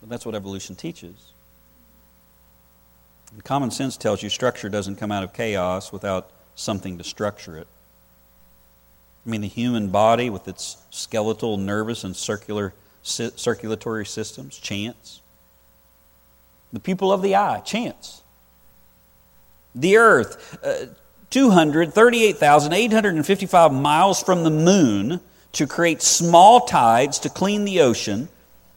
[0.00, 1.32] But that's what evolution teaches.
[3.32, 7.56] And common sense tells you structure doesn't come out of chaos without something to structure
[7.56, 7.68] it
[9.30, 14.58] i mean the human body with its skeletal nervous and circular circulatory systems?
[14.58, 15.20] Chance.
[16.72, 17.60] The pupil of the eye?
[17.60, 18.22] Chance.
[19.74, 20.58] The earth?
[20.64, 20.86] Uh,
[21.30, 25.20] 238,855 miles from the moon
[25.52, 28.28] to create small tides to clean the ocean,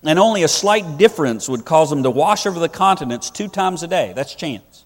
[0.03, 3.81] and only a slight difference would cause them to wash over the continents two times
[3.81, 4.13] a day.
[4.15, 4.82] That's chance.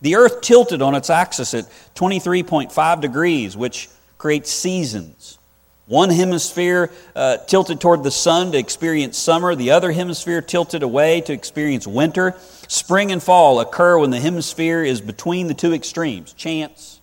[0.00, 5.38] The earth tilted on its axis at 23.5 degrees, which creates seasons.
[5.86, 11.22] One hemisphere uh, tilted toward the sun to experience summer, the other hemisphere tilted away
[11.22, 12.36] to experience winter.
[12.68, 16.34] Spring and fall occur when the hemisphere is between the two extremes.
[16.34, 17.00] Chance.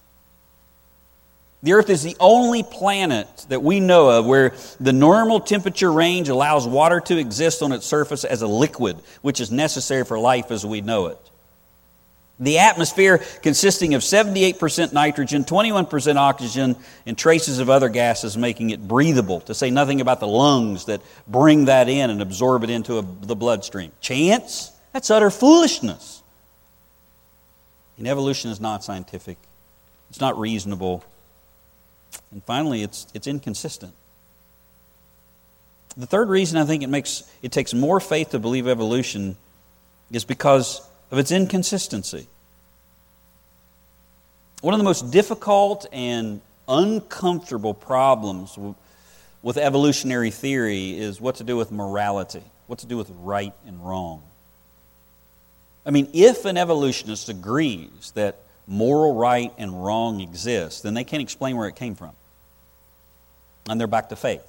[1.63, 6.29] The Earth is the only planet that we know of where the normal temperature range
[6.29, 10.51] allows water to exist on its surface as a liquid, which is necessary for life
[10.51, 11.17] as we know it.
[12.37, 16.75] The atmosphere consisting of 78% nitrogen, 21% oxygen,
[17.05, 21.01] and traces of other gases making it breathable, to say nothing about the lungs that
[21.27, 23.91] bring that in and absorb it into a, the bloodstream.
[24.01, 24.71] Chance?
[24.91, 26.23] That's utter foolishness.
[27.97, 29.37] And evolution is not scientific,
[30.09, 31.05] it's not reasonable,
[32.31, 33.93] and finally, it's, it's inconsistent.
[35.97, 39.37] The third reason I think it, makes, it takes more faith to believe evolution
[40.11, 42.27] is because of its inconsistency.
[44.61, 48.57] One of the most difficult and uncomfortable problems
[49.43, 53.85] with evolutionary theory is what to do with morality, what to do with right and
[53.85, 54.23] wrong.
[55.85, 58.37] I mean, if an evolutionist agrees that
[58.67, 62.13] moral right and wrong exist, then they can't explain where it came from.
[63.69, 64.41] And they're back to faith.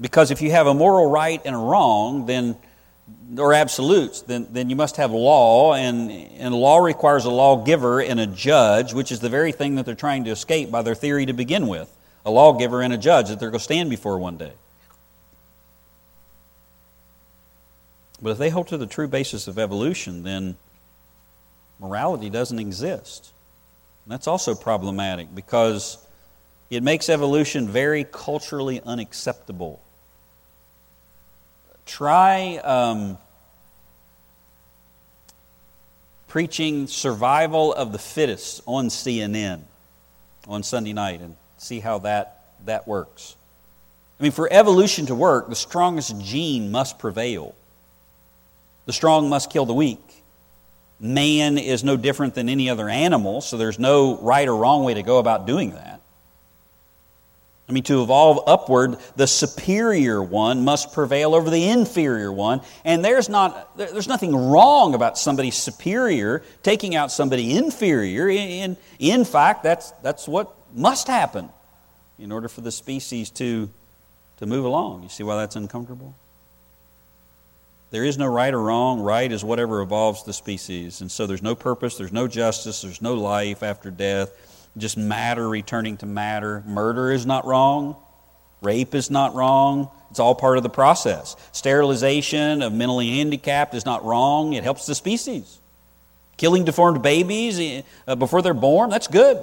[0.00, 2.56] Because if you have a moral right and a wrong, then
[3.38, 8.20] or absolutes, then, then you must have law, and, and law requires a lawgiver and
[8.20, 11.26] a judge, which is the very thing that they're trying to escape by their theory
[11.26, 11.94] to begin with
[12.24, 14.52] a lawgiver and a judge that they're going to stand before one day.
[18.20, 20.56] But if they hold to the true basis of evolution, then
[21.80, 23.32] morality doesn't exist.
[24.04, 25.98] And that's also problematic because
[26.70, 29.81] it makes evolution very culturally unacceptable
[31.86, 33.18] try um,
[36.28, 39.60] preaching survival of the fittest on CNN
[40.48, 43.36] on Sunday night and see how that, that works.
[44.18, 47.54] I mean, for evolution to work, the strongest gene must prevail.
[48.86, 50.00] The strong must kill the weak.
[51.00, 54.94] Man is no different than any other animal, so there's no right or wrong way
[54.94, 56.00] to go about doing that.
[57.68, 62.60] I mean, to evolve upward, the superior one must prevail over the inferior one.
[62.84, 68.28] And there's, not, there's nothing wrong about somebody superior taking out somebody inferior.
[68.28, 71.50] In, in fact, that's, that's what must happen
[72.18, 73.70] in order for the species to,
[74.38, 75.04] to move along.
[75.04, 76.16] You see why that's uncomfortable?
[77.90, 79.00] There is no right or wrong.
[79.00, 81.00] Right is whatever evolves the species.
[81.00, 84.30] And so there's no purpose, there's no justice, there's no life after death
[84.76, 86.62] just matter returning to matter.
[86.66, 87.96] Murder is not wrong.
[88.62, 89.90] Rape is not wrong.
[90.10, 91.36] It's all part of the process.
[91.52, 94.52] Sterilization of mentally handicapped is not wrong.
[94.52, 95.58] It helps the species.
[96.36, 99.42] Killing deformed babies eh, uh, before they're born, that's good.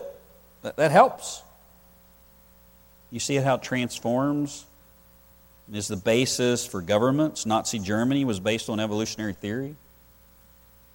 [0.61, 1.41] That, helps.
[3.11, 4.65] You see how it transforms?
[5.71, 7.45] Is the basis for governments.
[7.45, 9.75] Nazi Germany was based on evolutionary theory.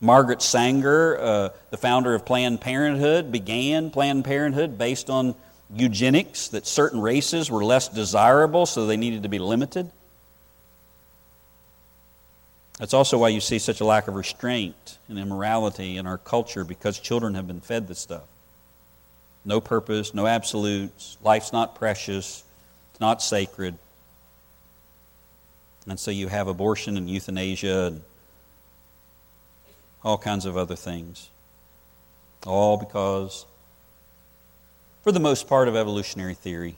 [0.05, 5.35] Margaret Sanger, uh, the founder of Planned Parenthood, began Planned Parenthood based on
[5.75, 9.91] eugenics, that certain races were less desirable, so they needed to be limited.
[12.79, 16.65] That's also why you see such a lack of restraint and immorality in our culture
[16.65, 18.25] because children have been fed this stuff.
[19.43, 22.45] No purpose, no absolutes, life's not precious,
[22.91, 23.79] it's not sacred.
[25.87, 28.03] And so you have abortion and euthanasia and
[30.05, 31.31] all kinds of other things.
[32.47, 33.47] All because,
[35.03, 36.77] for the most part, of evolutionary theory.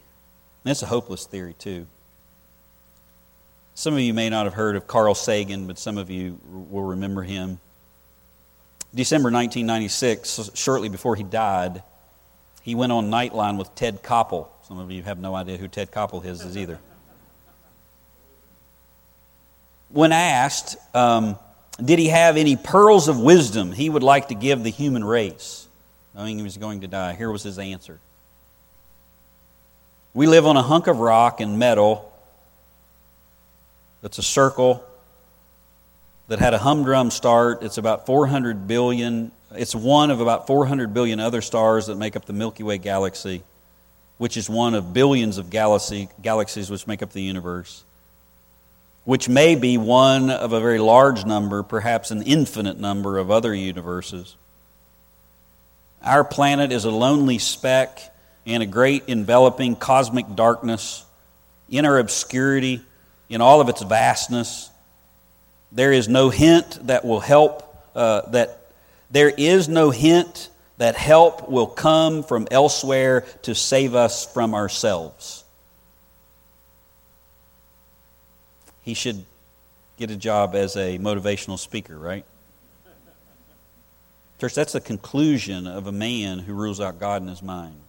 [0.64, 1.87] And it's a hopeless theory, too.
[3.74, 6.39] Some of you may not have heard of Carl Sagan, but some of you
[6.70, 7.59] will remember him.
[8.95, 11.83] December 1996, shortly before he died,
[12.62, 14.49] he went on Nightline with Ted Koppel.
[14.66, 16.79] Some of you have no idea who Ted Koppel is, is either.
[19.91, 21.39] when asked, um,
[21.83, 25.68] did he have any pearls of wisdom he would like to give the human race,
[26.14, 27.14] knowing he was going to die?
[27.14, 28.01] Here was his answer.
[30.14, 32.11] We live on a hunk of rock and metal
[34.01, 34.83] that's a circle
[36.29, 37.62] that had a humdrum start.
[37.62, 39.31] It's about 400 billion.
[39.55, 43.43] It's one of about 400 billion other stars that make up the Milky Way galaxy,
[44.16, 47.85] which is one of billions of galaxy, galaxies which make up the universe,
[49.07, 53.55] which may be one of a very large number, perhaps an infinite number of other
[53.55, 54.35] universes.
[56.03, 58.01] Our planet is a lonely speck
[58.45, 61.05] in a great enveloping cosmic darkness,
[61.71, 62.81] in our obscurity,
[63.29, 64.71] in all of its vastness.
[65.71, 67.63] There is no hint that will help,
[67.95, 68.73] uh, that
[69.13, 70.49] there is no hint
[70.79, 75.45] that help will come from elsewhere to save us from ourselves.
[78.87, 79.26] He should
[79.99, 82.24] get a job as a motivational speaker, right?
[84.41, 87.80] Church, that's the conclusion of a man who rules out God in his mind.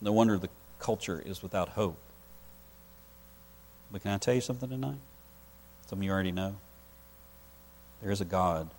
[0.00, 1.98] No wonder the culture is without hope.
[3.92, 4.98] But can I tell you something tonight?
[5.86, 6.56] Some of you already know.
[8.00, 8.70] There is a God,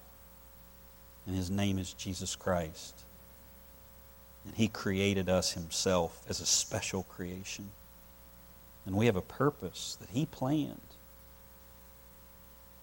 [1.28, 2.96] and his name is Jesus Christ.
[4.44, 7.70] And he created us himself as a special creation.
[8.88, 10.80] And we have a purpose that he planned.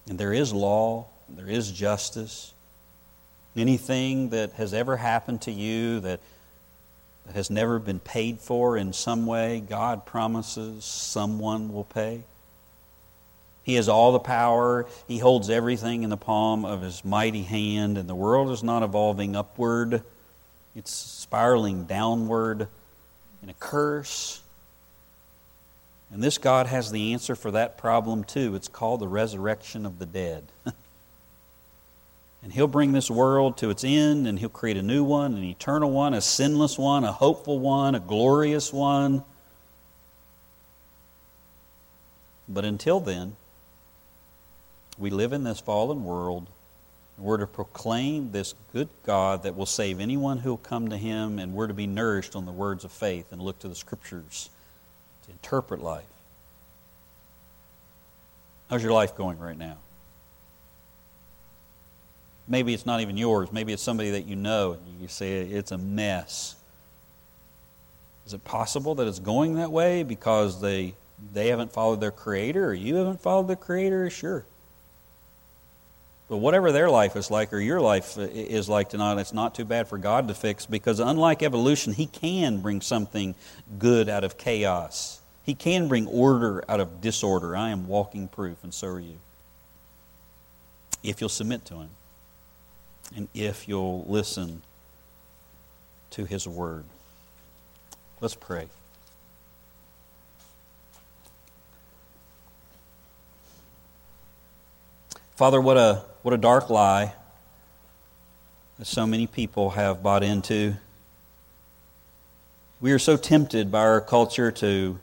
[0.09, 2.53] And there is law, there is justice.
[3.57, 6.21] Anything that has ever happened to you that,
[7.27, 12.23] that has never been paid for in some way, God promises someone will pay.
[13.65, 14.87] He has all the power.
[15.07, 18.83] He holds everything in the palm of his mighty hand, and the world is not
[18.83, 20.03] evolving upward,
[20.75, 22.67] it's spiraling downward
[23.43, 24.43] in a curse.
[26.13, 28.55] And this God has the answer for that problem too.
[28.55, 30.45] It's called the resurrection of the dead.
[32.43, 35.43] and He'll bring this world to its end, and He'll create a new one, an
[35.43, 39.25] eternal one, a sinless one, a hopeful one, a glorious one.
[42.47, 43.37] But until then,
[44.99, 46.47] we live in this fallen world.
[47.17, 50.99] And we're to proclaim this good God that will save anyone who will come to
[50.99, 53.75] Him, and we're to be nourished on the words of faith and look to the
[53.75, 54.51] Scriptures
[55.25, 56.05] to interpret life.
[58.69, 59.77] How's your life going right now?
[62.49, 63.53] Maybe it's not even yours.
[63.53, 66.57] Maybe it's somebody that you know, and you say it's a mess.
[68.27, 70.95] Is it possible that it's going that way because they
[71.33, 74.09] they haven't followed their creator or you haven't followed the creator?
[74.11, 74.45] Sure.
[76.33, 79.67] But whatever their life is like or your life is like tonight, it's not too
[79.67, 83.35] bad for God to fix because unlike evolution, He can bring something
[83.79, 85.21] good out of chaos.
[85.45, 87.55] He can bring order out of disorder.
[87.55, 89.19] I am walking proof, and so are you.
[91.03, 91.91] If you'll submit to Him
[93.15, 94.63] and if you'll listen
[96.13, 96.87] to His word.
[98.23, 98.69] Let's pray.
[105.37, 107.13] Father, what a, what a dark lie
[108.79, 110.75] that so many people have bought into.
[112.81, 114.99] We are so tempted by our culture to,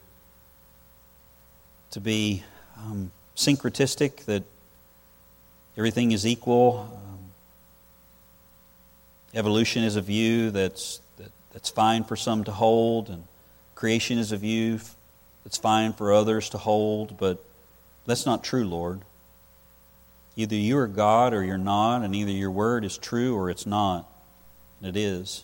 [1.91, 2.43] to be
[2.78, 4.43] um, syncretistic, that
[5.78, 6.89] everything is equal.
[6.93, 7.20] Um,
[9.34, 13.26] evolution is a view that's, that, that's fine for some to hold, and
[13.76, 14.80] creation is a view
[15.43, 17.43] that's fine for others to hold, but
[18.05, 19.01] that's not true, Lord.
[20.40, 23.66] Either you are God or you're not, and either your word is true or it's
[23.66, 24.10] not.
[24.80, 25.44] And it is.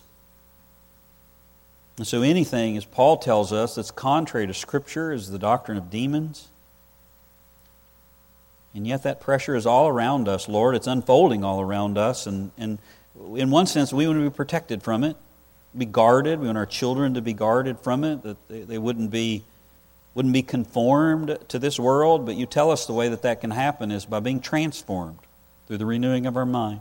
[1.98, 5.90] And so anything, as Paul tells us, that's contrary to Scripture is the doctrine of
[5.90, 6.48] demons.
[8.74, 10.74] And yet that pressure is all around us, Lord.
[10.74, 12.26] It's unfolding all around us.
[12.26, 12.78] And, and
[13.34, 15.18] in one sense, we want to be protected from it,
[15.76, 16.40] be guarded.
[16.40, 19.44] We want our children to be guarded from it, that they, they wouldn't be
[20.16, 23.50] wouldn't be conformed to this world, but you tell us the way that that can
[23.50, 25.18] happen is by being transformed
[25.66, 26.80] through the renewing of our mind.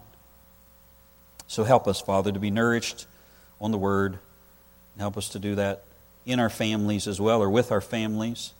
[1.45, 3.07] So help us, Father, to be nourished
[3.59, 4.19] on the Word.
[4.97, 5.83] Help us to do that
[6.25, 8.53] in our families as well, or with our families.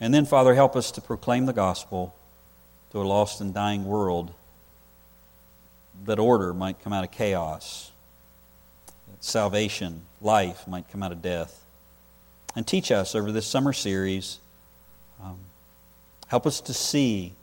[0.00, 2.16] And then, Father, help us to proclaim the gospel
[2.92, 4.32] to a lost and dying world
[6.06, 7.92] that order might come out of chaos,
[9.10, 11.65] that salvation, life might come out of death
[12.56, 14.40] and teach us over this summer series.
[15.22, 15.38] Um,
[16.26, 17.34] help us to see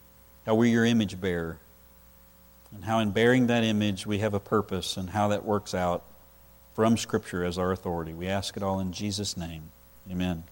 [0.45, 1.59] how we're your image bearer
[2.74, 6.03] and how in bearing that image we have a purpose and how that works out
[6.74, 8.14] from Scripture as our authority.
[8.14, 9.70] We ask it all in Jesus' name.
[10.11, 10.43] Amen.